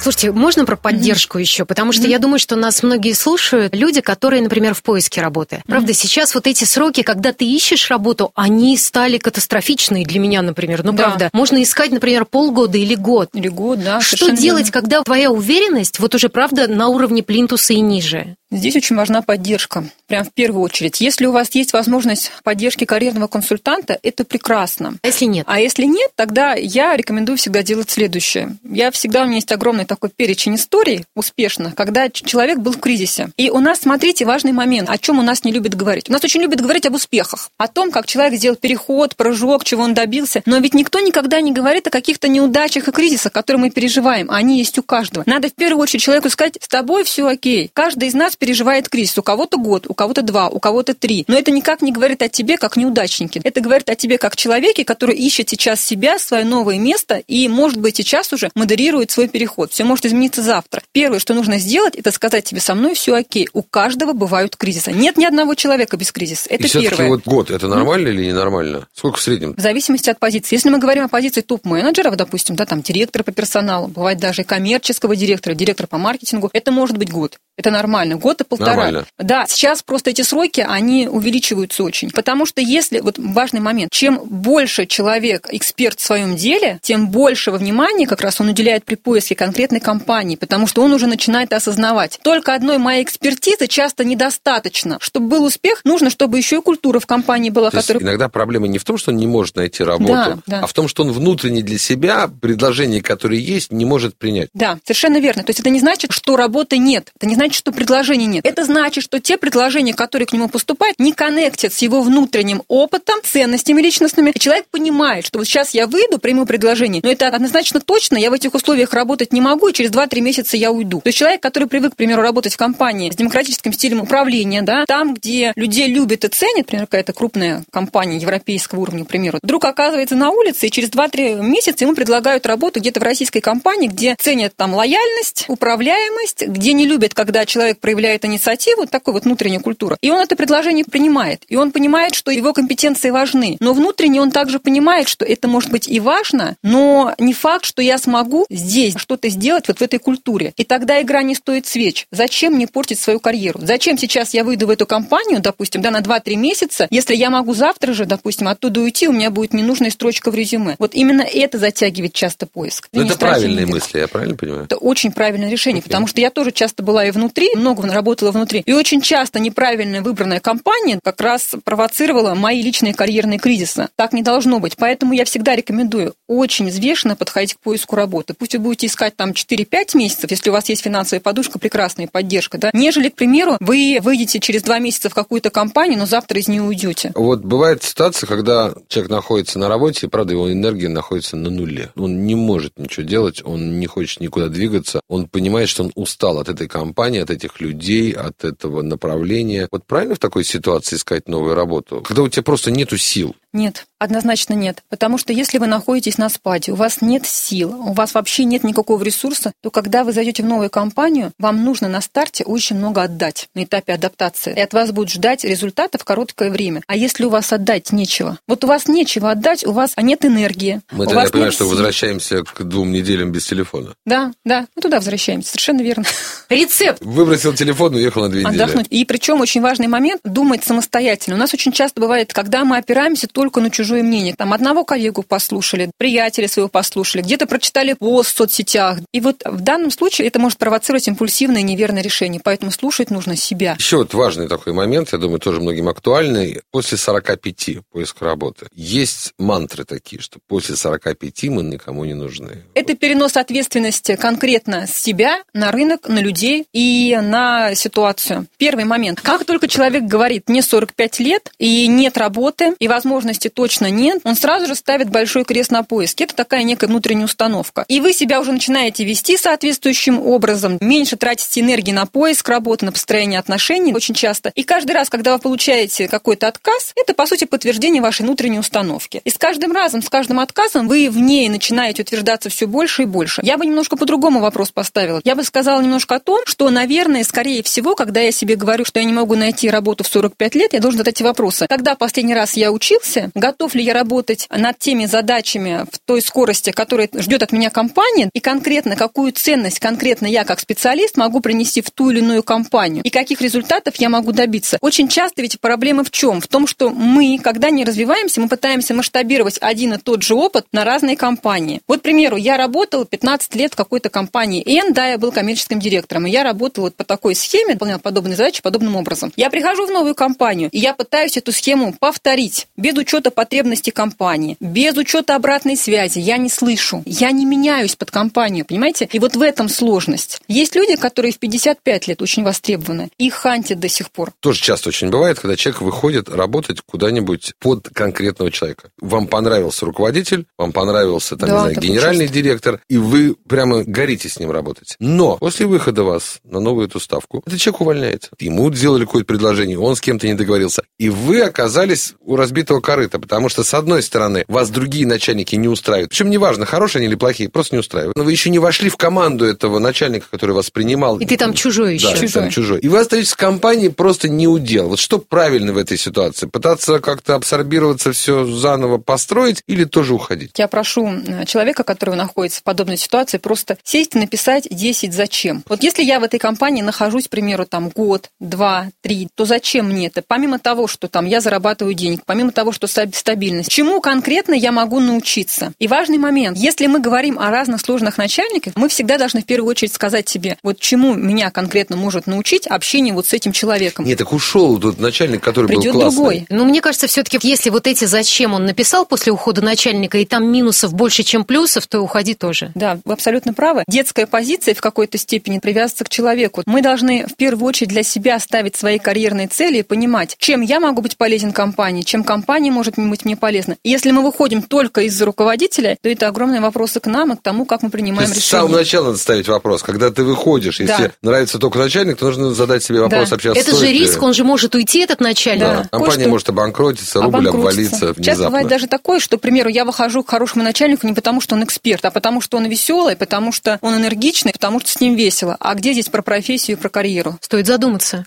Слушайте, 0.00 0.32
можно 0.32 0.64
про 0.64 0.76
поддержку 0.76 1.38
mm-hmm. 1.38 1.42
еще? 1.42 1.64
Потому 1.64 1.92
что 1.92 2.04
mm-hmm. 2.04 2.10
я 2.10 2.18
думаю, 2.18 2.38
что 2.38 2.56
нас 2.56 2.82
многие 2.82 3.12
слушают 3.12 3.74
люди, 3.74 4.00
которые, 4.00 4.42
например, 4.42 4.74
в 4.74 4.82
поиске 4.82 5.20
работы. 5.20 5.62
Правда, 5.66 5.92
mm-hmm. 5.92 5.96
сейчас 5.96 6.34
вот 6.34 6.46
эти 6.46 6.64
сроки, 6.64 7.02
когда 7.02 7.32
ты 7.32 7.44
ищешь 7.44 7.90
работу, 7.90 8.30
они 8.34 8.76
стали 8.76 9.18
катастрофичные 9.18 10.04
для 10.04 10.20
меня, 10.20 10.42
например. 10.42 10.84
Ну, 10.84 10.92
да. 10.92 11.04
правда, 11.04 11.30
можно 11.32 11.62
искать, 11.62 11.90
например, 11.90 12.24
полгода 12.24 12.78
или 12.78 12.94
год. 12.94 13.30
Или 13.32 13.48
год, 13.48 13.82
да. 13.82 14.00
Что 14.00 14.30
делать, 14.30 14.70
когда 14.70 15.02
твоя 15.02 15.30
уверенность 15.30 15.98
вот 15.98 16.14
уже, 16.14 16.28
правда, 16.28 16.68
на 16.68 16.88
уровне 16.88 17.22
плинтуса 17.22 17.72
и 17.72 17.80
ниже? 17.80 18.36
Здесь 18.50 18.76
очень 18.76 18.94
важна 18.94 19.22
поддержка. 19.22 19.84
прям 20.06 20.24
в 20.24 20.32
первую 20.32 20.62
очередь. 20.62 21.00
Если 21.00 21.26
у 21.26 21.32
вас 21.32 21.52
есть 21.54 21.72
возможность 21.72 22.30
поддержки 22.44 22.84
карьерного 22.84 23.26
консультанта, 23.26 23.98
это 24.02 24.24
прекрасно. 24.24 24.98
А 25.02 25.06
если 25.08 25.24
нет? 25.24 25.44
А 25.48 25.58
если 25.58 25.84
нет, 25.84 26.12
тогда 26.14 26.54
я 26.54 26.96
рекомендую 26.96 27.38
всегда 27.38 27.64
делать 27.64 27.90
следующее. 27.90 28.56
Я 28.62 28.92
всегда, 28.92 29.22
у 29.22 29.26
меня 29.26 29.36
есть 29.36 29.50
огромный 29.50 29.84
такой 29.86 30.10
перечень 30.10 30.56
историй 30.56 31.04
успешных, 31.14 31.74
когда 31.74 32.08
человек 32.10 32.58
был 32.58 32.72
в 32.72 32.80
кризисе. 32.80 33.30
И 33.36 33.50
у 33.50 33.58
нас, 33.60 33.80
смотрите, 33.80 34.24
важный 34.24 34.52
момент, 34.52 34.88
о 34.90 34.98
чем 34.98 35.18
у 35.18 35.22
нас 35.22 35.44
не 35.44 35.52
любят 35.52 35.74
говорить. 35.74 36.08
У 36.08 36.12
нас 36.12 36.22
очень 36.24 36.40
любят 36.40 36.60
говорить 36.60 36.86
об 36.86 36.94
успехах, 36.94 37.50
о 37.56 37.68
том, 37.68 37.90
как 37.90 38.06
человек 38.06 38.38
сделал 38.38 38.56
переход, 38.56 39.16
прыжок, 39.16 39.64
чего 39.64 39.82
он 39.82 39.94
добился. 39.94 40.42
Но 40.46 40.58
ведь 40.58 40.74
никто 40.74 41.00
никогда 41.00 41.40
не 41.40 41.52
говорит 41.52 41.86
о 41.86 41.90
каких-то 41.90 42.28
неудачах 42.28 42.88
и 42.88 42.92
кризисах, 42.92 43.32
которые 43.32 43.60
мы 43.60 43.70
переживаем. 43.70 44.30
Они 44.30 44.58
есть 44.58 44.78
у 44.78 44.82
каждого. 44.82 45.24
Надо 45.26 45.48
в 45.48 45.54
первую 45.54 45.82
очередь 45.82 46.02
человеку 46.02 46.30
сказать, 46.30 46.58
с 46.60 46.68
тобой 46.68 47.04
все 47.04 47.26
окей. 47.26 47.70
Каждый 47.72 48.08
из 48.08 48.14
нас 48.14 48.36
переживает 48.36 48.88
кризис. 48.88 49.18
У 49.18 49.22
кого-то 49.22 49.58
год, 49.58 49.86
у 49.88 49.94
кого-то 49.94 50.22
два, 50.22 50.48
у 50.48 50.58
кого-то 50.58 50.94
три. 50.94 51.24
Но 51.28 51.36
это 51.36 51.50
никак 51.50 51.82
не 51.82 51.92
говорит 51.92 52.22
о 52.22 52.28
тебе 52.28 52.58
как 52.58 52.76
неудачнике. 52.76 53.40
Это 53.44 53.60
говорит 53.60 53.88
о 53.88 53.94
тебе 53.94 54.18
как 54.18 54.36
человеке, 54.36 54.84
который 54.84 55.16
ищет 55.16 55.48
сейчас 55.48 55.80
себя, 55.80 56.18
свое 56.18 56.44
новое 56.44 56.78
место 56.78 57.22
и, 57.26 57.48
может 57.48 57.80
быть, 57.80 57.96
сейчас 57.96 58.32
уже 58.32 58.50
модерирует 58.54 59.10
свой 59.10 59.28
переход. 59.28 59.72
Все 59.76 59.84
может 59.84 60.06
измениться 60.06 60.40
завтра. 60.40 60.82
Первое, 60.92 61.18
что 61.18 61.34
нужно 61.34 61.58
сделать, 61.58 61.96
это 61.96 62.10
сказать 62.10 62.44
тебе, 62.44 62.62
со 62.62 62.74
мной 62.74 62.94
все 62.94 63.14
окей. 63.14 63.46
У 63.52 63.62
каждого 63.62 64.14
бывают 64.14 64.56
кризисы. 64.56 64.90
Нет 64.90 65.18
ни 65.18 65.26
одного 65.26 65.54
человека 65.54 65.98
без 65.98 66.12
кризиса. 66.12 66.48
Это 66.48 66.66
и 66.66 66.70
первое. 66.70 67.08
вот 67.08 67.26
год, 67.26 67.50
это 67.50 67.68
нормально 67.68 68.08
mm. 68.08 68.12
или 68.12 68.26
ненормально? 68.28 68.88
Сколько 68.94 69.18
в 69.18 69.20
среднем? 69.20 69.54
В 69.54 69.60
зависимости 69.60 70.08
от 70.08 70.18
позиции. 70.18 70.56
Если 70.56 70.70
мы 70.70 70.78
говорим 70.78 71.04
о 71.04 71.08
позиции 71.08 71.42
топ-менеджеров, 71.42 72.16
допустим, 72.16 72.56
да, 72.56 72.64
там 72.64 72.80
директора 72.80 73.22
по 73.22 73.32
персоналу, 73.32 73.88
бывает 73.88 74.18
даже 74.18 74.40
и 74.40 74.44
коммерческого 74.46 75.14
директора, 75.14 75.52
директора 75.52 75.88
по 75.88 75.98
маркетингу, 75.98 76.48
это 76.54 76.72
может 76.72 76.96
быть 76.96 77.10
год. 77.10 77.38
Это 77.56 77.70
нормально. 77.70 78.16
Год 78.16 78.42
и 78.42 78.44
полтора. 78.44 78.74
Нормально. 78.74 79.06
Да, 79.18 79.46
сейчас 79.48 79.82
просто 79.82 80.10
эти 80.10 80.22
сроки, 80.22 80.64
они 80.66 81.08
увеличиваются 81.08 81.82
очень. 81.84 82.10
Потому 82.10 82.44
что 82.44 82.60
если, 82.60 83.00
вот 83.00 83.18
важный 83.18 83.60
момент, 83.60 83.90
чем 83.92 84.20
больше 84.24 84.86
человек 84.86 85.48
эксперт 85.50 85.98
в 85.98 86.02
своем 86.02 86.36
деле, 86.36 86.78
тем 86.82 87.08
большего 87.08 87.56
внимания 87.56 88.06
как 88.06 88.20
раз 88.20 88.40
он 88.40 88.48
уделяет 88.48 88.84
при 88.84 88.96
поиске 88.96 89.34
конкретной 89.34 89.80
компании, 89.80 90.36
потому 90.36 90.66
что 90.66 90.82
он 90.82 90.92
уже 90.92 91.06
начинает 91.06 91.52
осознавать. 91.52 92.18
Только 92.22 92.54
одной 92.54 92.78
моей 92.78 93.02
экспертизы 93.02 93.66
часто 93.68 94.04
недостаточно. 94.04 94.98
Чтобы 95.00 95.28
был 95.28 95.44
успех, 95.44 95.80
нужно, 95.84 96.10
чтобы 96.10 96.36
еще 96.36 96.58
и 96.58 96.60
культура 96.60 97.00
в 97.00 97.06
компании 97.06 97.50
была. 97.50 97.70
То 97.70 97.78
которая... 97.78 98.02
иногда 98.02 98.28
проблема 98.28 98.68
не 98.68 98.78
в 98.78 98.84
том, 98.84 98.98
что 98.98 99.12
он 99.12 99.16
не 99.16 99.26
может 99.26 99.56
найти 99.56 99.82
работу, 99.82 100.12
да, 100.12 100.38
да. 100.46 100.60
а 100.60 100.66
в 100.66 100.72
том, 100.72 100.88
что 100.88 101.04
он 101.04 101.12
внутренне 101.12 101.62
для 101.62 101.78
себя 101.78 102.28
предложения, 102.28 103.00
которые 103.00 103.42
есть, 103.42 103.72
не 103.72 103.84
может 103.84 104.16
принять. 104.16 104.50
Да, 104.52 104.78
совершенно 104.84 105.18
верно. 105.18 105.42
То 105.42 105.50
есть 105.50 105.60
это 105.60 105.70
не 105.70 105.80
значит, 105.80 106.12
что 106.12 106.36
работы 106.36 106.76
нет. 106.78 107.12
Это 107.16 107.26
не 107.26 107.34
значит, 107.34 107.45
что 107.54 107.72
предложений 107.72 108.26
нет. 108.26 108.46
Это 108.46 108.64
значит, 108.64 109.04
что 109.04 109.20
те 109.20 109.36
предложения, 109.36 109.94
которые 109.94 110.26
к 110.26 110.32
нему 110.32 110.48
поступают, 110.48 110.98
не 110.98 111.12
коннектят 111.12 111.72
с 111.72 111.78
его 111.78 112.02
внутренним 112.02 112.62
опытом, 112.68 113.20
ценностями 113.22 113.82
личностными. 113.82 114.30
И 114.30 114.38
человек 114.38 114.66
понимает, 114.70 115.26
что 115.26 115.38
вот 115.38 115.46
сейчас 115.46 115.74
я 115.74 115.86
выйду, 115.86 116.18
приму 116.18 116.46
предложение, 116.46 117.00
но 117.02 117.10
это 117.10 117.28
однозначно 117.28 117.80
точно, 117.80 118.16
я 118.16 118.30
в 118.30 118.32
этих 118.32 118.54
условиях 118.54 118.92
работать 118.92 119.32
не 119.32 119.40
могу, 119.40 119.68
и 119.68 119.72
через 119.72 119.90
2-3 119.90 120.20
месяца 120.20 120.56
я 120.56 120.70
уйду. 120.70 121.00
То 121.00 121.08
есть 121.08 121.18
человек, 121.18 121.42
который 121.42 121.68
привык, 121.68 121.92
к 121.92 121.96
примеру, 121.96 122.22
работать 122.22 122.54
в 122.54 122.56
компании 122.56 123.10
с 123.10 123.16
демократическим 123.16 123.72
стилем 123.72 124.00
управления, 124.00 124.62
да, 124.62 124.84
там, 124.86 125.14
где 125.14 125.52
людей 125.56 125.88
любят 125.88 126.24
и 126.24 126.28
ценят, 126.28 126.66
например, 126.66 126.86
какая-то 126.86 127.12
крупная 127.12 127.64
компания 127.70 128.16
европейского 128.16 128.80
уровня, 128.80 129.04
к 129.04 129.08
примеру, 129.08 129.38
вдруг 129.42 129.64
оказывается 129.64 130.16
на 130.16 130.30
улице, 130.30 130.66
и 130.66 130.70
через 130.70 130.90
2-3 130.90 131.42
месяца 131.42 131.84
ему 131.84 131.94
предлагают 131.94 132.46
работу 132.46 132.80
где-то 132.80 133.00
в 133.00 133.02
российской 133.02 133.40
компании, 133.40 133.88
где 133.88 134.16
ценят 134.18 134.54
там 134.56 134.74
лояльность, 134.74 135.44
управляемость, 135.48 136.46
где 136.46 136.72
не 136.72 136.86
любят, 136.86 137.14
когда 137.14 137.35
человек 137.44 137.78
проявляет 137.78 138.24
инициативу, 138.24 138.86
такой 138.86 139.14
вот 139.14 139.24
внутренняя 139.24 139.60
культура, 139.60 139.98
и 140.00 140.10
он 140.10 140.20
это 140.20 140.36
предложение 140.36 140.84
принимает. 140.84 141.42
И 141.48 141.56
он 141.56 141.72
понимает, 141.72 142.14
что 142.14 142.30
его 142.30 142.52
компетенции 142.52 143.10
важны. 143.10 143.56
Но 143.60 143.74
внутренне 143.74 144.20
он 144.20 144.30
также 144.30 144.58
понимает, 144.58 145.08
что 145.08 145.24
это 145.24 145.48
может 145.48 145.70
быть 145.70 145.88
и 145.88 146.00
важно, 146.00 146.56
но 146.62 147.14
не 147.18 147.34
факт, 147.34 147.64
что 147.64 147.82
я 147.82 147.98
смогу 147.98 148.46
здесь 148.48 148.94
что-то 148.96 149.28
сделать 149.28 149.68
вот 149.68 149.78
в 149.78 149.82
этой 149.82 149.98
культуре. 149.98 150.52
И 150.56 150.64
тогда 150.64 151.02
игра 151.02 151.22
не 151.22 151.34
стоит 151.34 151.66
свеч. 151.66 152.06
Зачем 152.10 152.54
мне 152.54 152.66
портить 152.66 152.98
свою 152.98 153.20
карьеру? 153.20 153.60
Зачем 153.62 153.98
сейчас 153.98 154.34
я 154.34 154.44
выйду 154.44 154.66
в 154.66 154.70
эту 154.70 154.86
компанию, 154.86 155.40
допустим, 155.40 155.82
да, 155.82 155.90
на 155.90 156.00
2-3 156.00 156.36
месяца, 156.36 156.86
если 156.90 157.14
я 157.14 157.30
могу 157.30 157.54
завтра 157.54 157.92
же, 157.92 158.06
допустим, 158.06 158.48
оттуда 158.48 158.80
уйти, 158.80 159.08
у 159.08 159.12
меня 159.12 159.30
будет 159.30 159.52
ненужная 159.52 159.90
строчка 159.90 160.30
в 160.30 160.34
резюме. 160.34 160.76
Вот 160.78 160.94
именно 160.94 161.22
это 161.22 161.58
затягивает 161.58 162.12
часто 162.12 162.46
поиск. 162.46 162.88
Но 162.92 163.02
это 163.02 163.18
правильные 163.18 163.66
мысли, 163.66 163.98
я 163.98 164.08
правильно 164.08 164.36
понимаю? 164.36 164.64
Это 164.64 164.76
очень 164.76 165.12
правильное 165.12 165.50
решение, 165.50 165.80
okay. 165.80 165.86
потому 165.86 166.06
что 166.06 166.20
я 166.20 166.30
тоже 166.30 166.52
часто 166.52 166.82
была 166.82 167.04
и 167.06 167.10
внутри, 167.26 167.50
много 167.56 167.86
работала 167.92 168.30
внутри. 168.30 168.62
И 168.66 168.72
очень 168.72 169.00
часто 169.00 169.40
неправильно 169.40 170.02
выбранная 170.02 170.40
компания 170.40 171.00
как 171.02 171.20
раз 171.20 171.54
провоцировала 171.64 172.34
мои 172.34 172.62
личные 172.62 172.94
карьерные 172.94 173.38
кризисы. 173.38 173.88
Так 173.96 174.12
не 174.12 174.22
должно 174.22 174.60
быть. 174.60 174.76
Поэтому 174.76 175.12
я 175.12 175.24
всегда 175.24 175.56
рекомендую 175.56 176.14
очень 176.28 176.68
взвешенно 176.68 177.16
подходить 177.16 177.54
к 177.54 177.60
поиску 177.60 177.96
работы. 177.96 178.34
Пусть 178.34 178.54
вы 178.54 178.60
будете 178.60 178.86
искать 178.86 179.16
там 179.16 179.30
4-5 179.30 179.96
месяцев, 179.96 180.30
если 180.30 180.50
у 180.50 180.52
вас 180.52 180.68
есть 180.68 180.82
финансовая 180.82 181.20
подушка, 181.20 181.58
прекрасная 181.58 182.06
поддержка, 182.06 182.58
да, 182.58 182.70
нежели, 182.72 183.08
к 183.08 183.14
примеру, 183.14 183.56
вы 183.60 183.98
выйдете 184.00 184.40
через 184.40 184.62
2 184.62 184.78
месяца 184.78 185.10
в 185.10 185.14
какую-то 185.14 185.50
компанию, 185.50 185.98
но 185.98 186.06
завтра 186.06 186.38
из 186.38 186.48
нее 186.48 186.62
уйдете. 186.62 187.12
Вот 187.14 187.40
бывает 187.42 187.82
ситуация, 187.82 188.26
когда 188.26 188.72
человек 188.88 189.10
находится 189.10 189.58
на 189.58 189.68
работе, 189.68 190.06
и, 190.06 190.08
правда, 190.08 190.32
его 190.32 190.52
энергия 190.52 190.88
находится 190.88 191.36
на 191.36 191.50
нуле. 191.50 191.90
Он 191.96 192.24
не 192.26 192.34
может 192.34 192.78
ничего 192.78 193.04
делать, 193.04 193.42
он 193.44 193.78
не 193.80 193.86
хочет 193.86 194.20
никуда 194.20 194.48
двигаться, 194.48 195.00
он 195.08 195.28
понимает, 195.28 195.68
что 195.68 195.84
он 195.84 195.92
устал 195.94 196.38
от 196.38 196.48
этой 196.48 196.68
компании, 196.68 197.15
от 197.22 197.30
этих 197.30 197.60
людей, 197.60 198.12
от 198.12 198.44
этого 198.44 198.82
направления. 198.82 199.68
Вот 199.70 199.86
правильно 199.86 200.14
в 200.14 200.18
такой 200.18 200.44
ситуации 200.44 200.96
искать 200.96 201.28
новую 201.28 201.54
работу? 201.54 202.02
Когда 202.02 202.22
у 202.22 202.28
тебя 202.28 202.42
просто 202.42 202.70
нету 202.70 202.96
сил. 202.96 203.34
Нет, 203.56 203.86
однозначно 203.98 204.52
нет. 204.52 204.82
Потому 204.90 205.16
что 205.16 205.32
если 205.32 205.56
вы 205.56 205.66
находитесь 205.66 206.18
на 206.18 206.28
спаде, 206.28 206.72
у 206.72 206.74
вас 206.74 207.00
нет 207.00 207.26
сил, 207.26 207.70
у 207.70 207.94
вас 207.94 208.12
вообще 208.12 208.44
нет 208.44 208.64
никакого 208.64 209.02
ресурса, 209.02 209.52
то 209.62 209.70
когда 209.70 210.04
вы 210.04 210.12
зайдете 210.12 210.42
в 210.42 210.46
новую 210.46 210.68
компанию, 210.68 211.32
вам 211.38 211.64
нужно 211.64 211.88
на 211.88 212.02
старте 212.02 212.44
очень 212.44 212.76
много 212.76 213.02
отдать 213.02 213.48
на 213.54 213.64
этапе 213.64 213.94
адаптации. 213.94 214.54
И 214.54 214.60
от 214.60 214.74
вас 214.74 214.92
будут 214.92 215.10
ждать 215.10 215.42
результата 215.44 215.96
в 215.96 216.04
короткое 216.04 216.50
время. 216.50 216.82
А 216.86 216.96
если 216.96 217.24
у 217.24 217.30
вас 217.30 217.50
отдать 217.50 217.92
нечего? 217.92 218.38
Вот 218.46 218.62
у 218.64 218.66
вас 218.66 218.88
нечего 218.88 219.30
отдать, 219.30 219.64
у 219.64 219.72
вас 219.72 219.92
а 219.96 220.02
нет 220.02 220.26
энергии. 220.26 220.82
Мы 220.92 221.06
тогда 221.06 221.24
понимаем, 221.24 221.52
что 221.52 221.66
возвращаемся 221.66 222.42
к 222.44 222.62
двум 222.62 222.92
неделям 222.92 223.32
без 223.32 223.46
телефона. 223.46 223.94
Да, 224.04 224.32
да, 224.44 224.66
мы 224.76 224.82
туда 224.82 224.98
возвращаемся, 224.98 225.50
совершенно 225.50 225.80
верно. 225.80 226.04
Рецепт. 226.50 227.02
Выбросил 227.06 227.54
телефон, 227.54 227.94
уехал 227.94 228.22
на 228.22 228.28
две 228.28 228.42
недели. 228.42 228.60
Отдохнуть. 228.60 228.88
И 228.90 229.04
причем 229.04 229.40
очень 229.40 229.60
важный 229.60 229.86
момент– 229.86 230.20
думать 230.24 230.64
самостоятельно. 230.64 231.36
У 231.36 231.38
нас 231.38 231.54
очень 231.54 231.70
часто 231.70 232.00
бывает, 232.00 232.32
когда 232.32 232.64
мы 232.64 232.78
опираемся 232.78 233.28
только 233.28 233.60
на 233.60 233.70
чужое 233.70 234.02
мнение. 234.02 234.34
Там 234.34 234.52
одного 234.52 234.84
коллегу 234.84 235.22
послушали, 235.22 235.92
приятеля 235.98 236.48
своего 236.48 236.68
послушали, 236.68 237.22
где-то 237.22 237.46
прочитали 237.46 237.92
пост 237.92 238.34
в 238.34 238.36
соцсетях. 238.36 238.98
И 239.12 239.20
вот 239.20 239.42
в 239.44 239.60
данном 239.60 239.92
случае 239.92 240.26
это 240.26 240.40
может 240.40 240.58
провоцировать 240.58 241.06
импульсивное 241.06 241.62
неверное 241.62 242.02
решение. 242.02 242.40
Поэтому 242.42 242.72
слушать 242.72 243.10
нужно 243.10 243.36
себя. 243.36 243.76
Еще 243.78 243.98
вот 243.98 244.12
важный 244.12 244.48
такой 244.48 244.72
момент, 244.72 245.12
я 245.12 245.18
думаю, 245.18 245.38
тоже 245.38 245.60
многим 245.60 245.88
актуальный. 245.88 246.62
После 246.72 246.98
45 246.98 247.84
поиска 247.92 248.24
работы. 248.24 248.66
Есть 248.74 249.32
мантры 249.38 249.84
такие, 249.84 250.20
что 250.20 250.40
после 250.48 250.74
45 250.74 251.44
мы 251.44 251.62
никому 251.62 252.04
не 252.04 252.14
нужны. 252.14 252.64
Это 252.74 252.96
перенос 252.96 253.36
ответственности 253.36 254.16
конкретно 254.16 254.88
с 254.88 254.96
себя 254.96 255.44
на 255.54 255.70
рынок, 255.70 256.08
на 256.08 256.18
людей 256.18 256.66
и 256.72 256.85
на 257.20 257.74
ситуацию. 257.74 258.46
Первый 258.58 258.84
момент. 258.84 259.20
Как 259.20 259.44
только 259.44 259.68
человек 259.68 260.04
говорит, 260.04 260.48
мне 260.48 260.62
45 260.62 261.20
лет, 261.20 261.50
и 261.58 261.86
нет 261.86 262.16
работы, 262.18 262.74
и 262.78 262.88
возможности 262.88 263.48
точно 263.48 263.90
нет, 263.90 264.20
он 264.24 264.36
сразу 264.36 264.66
же 264.66 264.74
ставит 264.74 265.10
большой 265.10 265.44
крест 265.44 265.70
на 265.70 265.82
поиске. 265.82 266.24
Это 266.24 266.34
такая 266.34 266.62
некая 266.62 266.86
внутренняя 266.86 267.26
установка. 267.26 267.84
И 267.88 268.00
вы 268.00 268.12
себя 268.12 268.40
уже 268.40 268.52
начинаете 268.52 269.04
вести 269.04 269.36
соответствующим 269.36 270.20
образом, 270.20 270.78
меньше 270.80 271.16
тратите 271.16 271.60
энергии 271.60 271.92
на 271.92 272.06
поиск 272.06 272.48
работы, 272.48 272.84
на 272.86 272.92
построение 272.92 273.38
отношений 273.38 273.94
очень 273.94 274.14
часто. 274.14 274.52
И 274.54 274.62
каждый 274.62 274.92
раз, 274.92 275.08
когда 275.08 275.34
вы 275.34 275.38
получаете 275.38 276.08
какой-то 276.08 276.48
отказ, 276.48 276.92
это, 276.96 277.14
по 277.14 277.26
сути, 277.26 277.44
подтверждение 277.44 278.02
вашей 278.02 278.22
внутренней 278.22 278.58
установки. 278.58 279.20
И 279.24 279.30
с 279.30 279.38
каждым 279.38 279.72
разом, 279.72 280.02
с 280.02 280.08
каждым 280.08 280.40
отказом 280.40 280.88
вы 280.88 281.08
в 281.10 281.18
ней 281.18 281.48
начинаете 281.48 282.02
утверждаться 282.02 282.48
все 282.48 282.66
больше 282.66 283.02
и 283.02 283.06
больше. 283.06 283.42
Я 283.44 283.56
бы 283.56 283.66
немножко 283.66 283.96
по-другому 283.96 284.40
вопрос 284.40 284.70
поставила. 284.70 285.20
Я 285.24 285.34
бы 285.34 285.44
сказала 285.44 285.80
немножко 285.80 286.16
о 286.16 286.20
том, 286.20 286.42
что, 286.46 286.70
наверное, 286.76 287.24
скорее 287.24 287.62
всего, 287.62 287.94
когда 287.94 288.20
я 288.20 288.30
себе 288.30 288.54
говорю, 288.54 288.84
что 288.84 289.00
я 289.00 289.06
не 289.06 289.12
могу 289.12 289.34
найти 289.34 289.70
работу 289.70 290.04
в 290.04 290.08
45 290.08 290.54
лет, 290.56 290.74
я 290.74 290.80
должен 290.80 290.98
задать 290.98 291.14
эти 291.14 291.22
вопросы. 291.22 291.66
Когда 291.68 291.94
последний 291.94 292.34
раз 292.34 292.54
я 292.54 292.70
учился, 292.70 293.30
готов 293.34 293.74
ли 293.74 293.82
я 293.82 293.94
работать 293.94 294.46
над 294.50 294.78
теми 294.78 295.06
задачами 295.06 295.86
в 295.90 295.98
той 296.04 296.20
скорости, 296.20 296.72
которая 296.72 297.08
ждет 297.14 297.42
от 297.42 297.52
меня 297.52 297.70
компания, 297.70 298.28
и 298.34 298.40
конкретно 298.40 298.94
какую 298.94 299.32
ценность 299.32 299.80
конкретно 299.80 300.26
я 300.26 300.44
как 300.44 300.60
специалист 300.60 301.16
могу 301.16 301.40
принести 301.40 301.80
в 301.80 301.90
ту 301.90 302.10
или 302.10 302.18
иную 302.18 302.42
компанию, 302.42 303.02
и 303.02 303.08
каких 303.08 303.40
результатов 303.40 303.96
я 303.96 304.10
могу 304.10 304.32
добиться. 304.32 304.76
Очень 304.82 305.08
часто 305.08 305.40
ведь 305.40 305.58
проблема 305.60 306.04
в 306.04 306.10
чем? 306.10 306.42
В 306.42 306.46
том, 306.46 306.66
что 306.66 306.90
мы, 306.90 307.38
когда 307.42 307.70
не 307.70 307.84
развиваемся, 307.84 308.42
мы 308.42 308.48
пытаемся 308.48 308.92
масштабировать 308.92 309.56
один 309.62 309.94
и 309.94 309.98
тот 309.98 310.22
же 310.22 310.34
опыт 310.34 310.66
на 310.72 310.84
разные 310.84 311.16
компании. 311.16 311.80
Вот, 311.88 312.00
к 312.00 312.02
примеру, 312.02 312.36
я 312.36 312.58
работала 312.58 313.06
15 313.06 313.54
лет 313.54 313.72
в 313.72 313.76
какой-то 313.76 314.10
компании 314.10 314.62
N, 314.78 314.92
да, 314.92 315.06
я 315.06 315.16
был 315.16 315.32
коммерческим 315.32 315.80
директором, 315.80 316.26
и 316.26 316.30
я 316.30 316.42
работала 316.42 316.65
вот 316.76 316.94
по 316.94 317.04
такой 317.04 317.34
схеме, 317.34 317.74
выполняла 317.74 317.98
подобные 317.98 318.36
задачи 318.36 318.62
подобным 318.62 318.96
образом. 318.96 319.32
Я 319.36 319.50
прихожу 319.50 319.86
в 319.86 319.90
новую 319.90 320.14
компанию, 320.14 320.68
и 320.72 320.78
я 320.78 320.94
пытаюсь 320.94 321.36
эту 321.36 321.52
схему 321.52 321.94
повторить, 321.98 322.68
без 322.76 322.94
учета 322.94 323.30
потребностей 323.30 323.90
компании, 323.90 324.56
без 324.60 324.96
учета 324.96 325.36
обратной 325.36 325.76
связи. 325.76 326.18
Я 326.18 326.36
не 326.36 326.48
слышу, 326.48 327.02
я 327.06 327.30
не 327.30 327.44
меняюсь 327.44 327.96
под 327.96 328.10
компанию, 328.10 328.64
понимаете? 328.64 329.08
И 329.12 329.18
вот 329.18 329.36
в 329.36 329.42
этом 329.42 329.68
сложность. 329.68 330.40
Есть 330.48 330.74
люди, 330.74 330.96
которые 330.96 331.32
в 331.32 331.38
55 331.38 332.08
лет 332.08 332.22
очень 332.22 332.42
востребованы, 332.42 333.10
их 333.18 333.34
хантят 333.34 333.80
до 333.80 333.88
сих 333.88 334.10
пор. 334.10 334.32
Тоже 334.40 334.60
часто 334.60 334.88
очень 334.88 335.10
бывает, 335.10 335.38
когда 335.38 335.56
человек 335.56 335.82
выходит 335.82 336.28
работать 336.28 336.80
куда-нибудь 336.80 337.54
под 337.60 337.88
конкретного 337.88 338.50
человека. 338.50 338.90
Вам 339.00 339.26
понравился 339.26 339.86
руководитель, 339.86 340.46
вам 340.58 340.72
понравился, 340.72 341.36
там, 341.36 341.48
да, 341.48 341.54
не 341.54 341.60
знаю, 341.60 341.80
генеральный 341.80 342.28
директор, 342.28 342.80
и 342.88 342.96
вы 342.96 343.34
прямо 343.48 343.84
горите 343.84 344.28
с 344.28 344.38
ним 344.38 344.50
работать. 344.50 344.96
Но 344.98 345.36
после 345.38 345.66
выхода 345.66 346.02
вас 346.02 346.40
на 346.56 346.60
новую 346.60 346.88
эту 346.88 347.00
ставку, 347.00 347.42
этот 347.46 347.60
человек 347.60 347.80
увольняется. 347.80 348.30
Ему 348.38 348.72
сделали 348.72 349.04
какое-то 349.04 349.26
предложение, 349.26 349.78
он 349.78 349.96
с 349.96 350.00
кем-то 350.00 350.26
не 350.26 350.34
договорился. 350.34 350.82
И 350.98 351.08
вы 351.08 351.40
оказались 351.40 352.14
у 352.20 352.36
разбитого 352.36 352.80
корыта, 352.80 353.18
потому 353.18 353.48
что, 353.48 353.62
с 353.64 353.74
одной 353.74 354.02
стороны, 354.02 354.44
вас 354.48 354.70
другие 354.70 355.06
начальники 355.06 355.54
не 355.56 355.68
устраивают. 355.68 356.10
Причем 356.10 356.30
неважно, 356.30 356.66
хорошие 356.66 357.00
они 357.00 357.08
или 357.08 357.14
плохие, 357.14 357.48
просто 357.48 357.76
не 357.76 357.80
устраивают. 357.80 358.16
Но 358.16 358.24
вы 358.24 358.32
еще 358.32 358.50
не 358.50 358.58
вошли 358.58 358.88
в 358.88 358.96
команду 358.96 359.44
этого 359.44 359.78
начальника, 359.78 360.26
который 360.30 360.54
вас 360.54 360.70
принимал. 360.70 361.18
И 361.18 361.26
ты 361.26 361.36
там 361.36 361.54
чужой 361.54 361.94
еще. 361.94 362.08
Да, 362.08 362.14
чужой. 362.14 362.42
Там 362.42 362.50
чужой. 362.50 362.80
И 362.80 362.88
вы 362.88 362.98
остаетесь 362.98 363.32
в 363.32 363.36
компании 363.36 363.88
просто 363.88 364.28
не 364.28 364.48
удел. 364.48 364.88
Вот 364.88 364.98
что 364.98 365.18
правильно 365.18 365.72
в 365.72 365.78
этой 365.78 365.98
ситуации? 365.98 366.46
Пытаться 366.46 366.98
как-то 367.00 367.34
абсорбироваться, 367.34 368.12
все 368.12 368.46
заново 368.46 368.98
построить 368.98 369.62
или 369.66 369.84
тоже 369.84 370.14
уходить? 370.14 370.52
Я 370.56 370.68
прошу 370.68 371.08
э, 371.08 371.44
человека, 371.46 371.84
который 371.84 372.16
находится 372.16 372.60
в 372.60 372.62
подобной 372.62 372.96
ситуации, 372.96 373.38
просто 373.38 373.76
сесть 373.84 374.14
и 374.14 374.18
написать 374.18 374.66
10 374.70 375.12
зачем. 375.12 375.62
Вот 375.68 375.82
если 375.82 376.02
я 376.02 376.20
в 376.20 376.22
этой 376.22 376.38
компании 376.46 376.80
нахожусь, 376.80 377.26
к 377.26 377.30
примеру, 377.30 377.66
там 377.66 377.88
год, 377.88 378.30
два, 378.38 378.90
три, 379.00 379.26
то 379.34 379.44
зачем 379.44 379.88
мне 379.88 380.06
это? 380.06 380.22
Помимо 380.22 380.60
того, 380.60 380.86
что 380.86 381.08
там 381.08 381.26
я 381.26 381.40
зарабатываю 381.40 381.92
денег, 381.92 382.20
помимо 382.24 382.52
того, 382.52 382.70
что 382.70 382.86
стабильность, 382.86 383.68
чему 383.68 384.00
конкретно 384.00 384.54
я 384.54 384.70
могу 384.70 385.00
научиться? 385.00 385.72
И 385.80 385.88
важный 385.88 386.18
момент, 386.18 386.56
если 386.56 386.86
мы 386.86 387.00
говорим 387.00 387.36
о 387.40 387.50
разных 387.50 387.80
сложных 387.80 388.16
начальниках, 388.16 388.74
мы 388.76 388.88
всегда 388.88 389.18
должны 389.18 389.42
в 389.42 389.44
первую 389.44 389.70
очередь 389.70 389.92
сказать 389.92 390.28
себе, 390.28 390.56
вот 390.62 390.78
чему 390.78 391.14
меня 391.14 391.50
конкретно 391.50 391.96
может 391.96 392.28
научить 392.28 392.68
общение 392.68 393.12
вот 393.12 393.26
с 393.26 393.32
этим 393.32 393.50
человеком. 393.50 394.04
Нет, 394.04 394.18
так 394.18 394.32
ушел 394.32 394.78
тот 394.78 395.00
начальник, 395.00 395.42
который 395.42 395.66
Придет 395.66 395.94
был 395.94 396.00
классный. 396.02 396.14
другой. 396.14 396.46
Но 396.48 396.64
мне 396.64 396.80
кажется, 396.80 397.08
все-таки, 397.08 397.40
если 397.42 397.70
вот 397.70 397.88
эти 397.88 398.04
зачем 398.04 398.54
он 398.54 398.66
написал 398.66 399.04
после 399.04 399.32
ухода 399.32 399.62
начальника, 399.62 400.18
и 400.18 400.24
там 400.24 400.46
минусов 400.48 400.94
больше, 400.94 401.24
чем 401.24 401.44
плюсов, 401.44 401.88
то 401.88 401.98
уходи 402.00 402.34
тоже. 402.34 402.70
Да, 402.76 403.00
вы 403.04 403.14
абсолютно 403.14 403.52
правы. 403.52 403.82
Детская 403.88 404.28
позиция 404.28 404.76
в 404.76 404.80
какой-то 404.80 405.18
степени 405.18 405.58
привязывается 405.58 406.04
к 406.04 406.08
человеку. 406.08 406.35
Мы 406.66 406.82
должны 406.82 407.26
в 407.26 407.36
первую 407.36 407.66
очередь 407.66 407.90
для 407.90 408.02
себя 408.02 408.38
ставить 408.38 408.76
свои 408.76 408.98
карьерные 408.98 409.48
цели 409.48 409.78
и 409.78 409.82
понимать, 409.82 410.36
чем 410.38 410.60
я 410.60 410.80
могу 410.80 411.02
быть 411.02 411.16
полезен 411.16 411.52
компании, 411.52 412.02
чем 412.02 412.24
компания 412.24 412.70
может 412.70 412.94
быть 412.96 413.24
мне 413.24 413.36
полезна. 413.36 413.76
И 413.82 413.90
если 413.90 414.10
мы 414.10 414.22
выходим 414.22 414.62
только 414.62 415.02
из-за 415.02 415.24
руководителя, 415.24 415.96
то 416.00 416.08
это 416.08 416.28
огромные 416.28 416.60
вопросы 416.60 417.00
к 417.00 417.06
нам 417.06 417.32
и 417.32 417.36
к 417.36 417.42
тому, 417.42 417.64
как 417.64 417.82
мы 417.82 417.90
принимаем 417.90 418.28
решения. 418.28 418.40
С 418.40 418.46
самого 418.46 418.76
начала 418.76 419.06
надо 419.06 419.18
ставить 419.18 419.48
вопрос. 419.48 419.82
Когда 419.82 420.10
ты 420.10 420.24
выходишь, 420.24 420.80
если 420.80 421.04
да. 421.04 421.10
нравится 421.22 421.58
только 421.58 421.78
начальник, 421.78 422.18
то 422.18 422.26
нужно 422.26 422.54
задать 422.54 422.82
себе 422.82 423.00
вопрос, 423.00 423.28
да. 423.28 423.34
вообще 423.34 423.52
Это 423.54 423.76
же 423.76 423.86
риск, 423.86 424.22
он 424.22 424.34
же 424.34 424.44
может 424.44 424.74
уйти, 424.74 425.00
этот 425.00 425.20
начальник. 425.20 425.60
Да. 425.64 425.76
Да. 425.76 425.88
Компания 425.90 426.14
Кое-что... 426.14 426.30
может 426.30 426.48
обанкротиться, 426.48 427.22
рубль 427.22 427.48
обвалиться 427.48 428.12
внезапно. 428.12 428.24
Сейчас 428.24 428.38
бывает 428.38 428.68
даже 428.68 428.86
такое, 428.86 429.20
что, 429.20 429.38
к 429.38 429.40
примеру, 429.40 429.68
я 429.68 429.84
выхожу 429.84 430.22
к 430.22 430.30
хорошему 430.30 430.64
начальнику 430.64 431.06
не 431.06 431.14
потому, 431.14 431.40
что 431.40 431.54
он 431.54 431.64
эксперт, 431.64 432.04
а 432.04 432.10
потому, 432.10 432.40
что 432.40 432.56
он 432.56 432.66
веселый, 432.66 433.16
потому 433.16 433.52
что 433.52 433.78
он 433.80 433.96
энергичный, 433.96 434.52
потому 434.52 434.80
что 434.80 434.90
с 434.90 435.00
ним 435.00 435.14
весело. 435.14 435.56
А 435.60 435.74
где 435.74 435.92
здесь 435.92 436.08
про 436.08 436.22
профессию 436.26 436.76
и 436.76 436.80
про 436.80 436.90
карьеру? 436.90 437.38
Стоит 437.40 437.66
задуматься. 437.66 438.26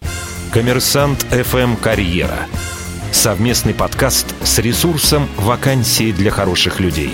Коммерсант 0.52 1.24
FM 1.30 1.80
«Карьера». 1.80 2.48
Совместный 3.12 3.76
подкаст 3.76 4.34
с 4.44 4.58
ресурсом 4.58 5.30
«Вакансии 5.38 6.12
для 6.12 6.32
хороших 6.32 6.80
людей». 6.80 7.12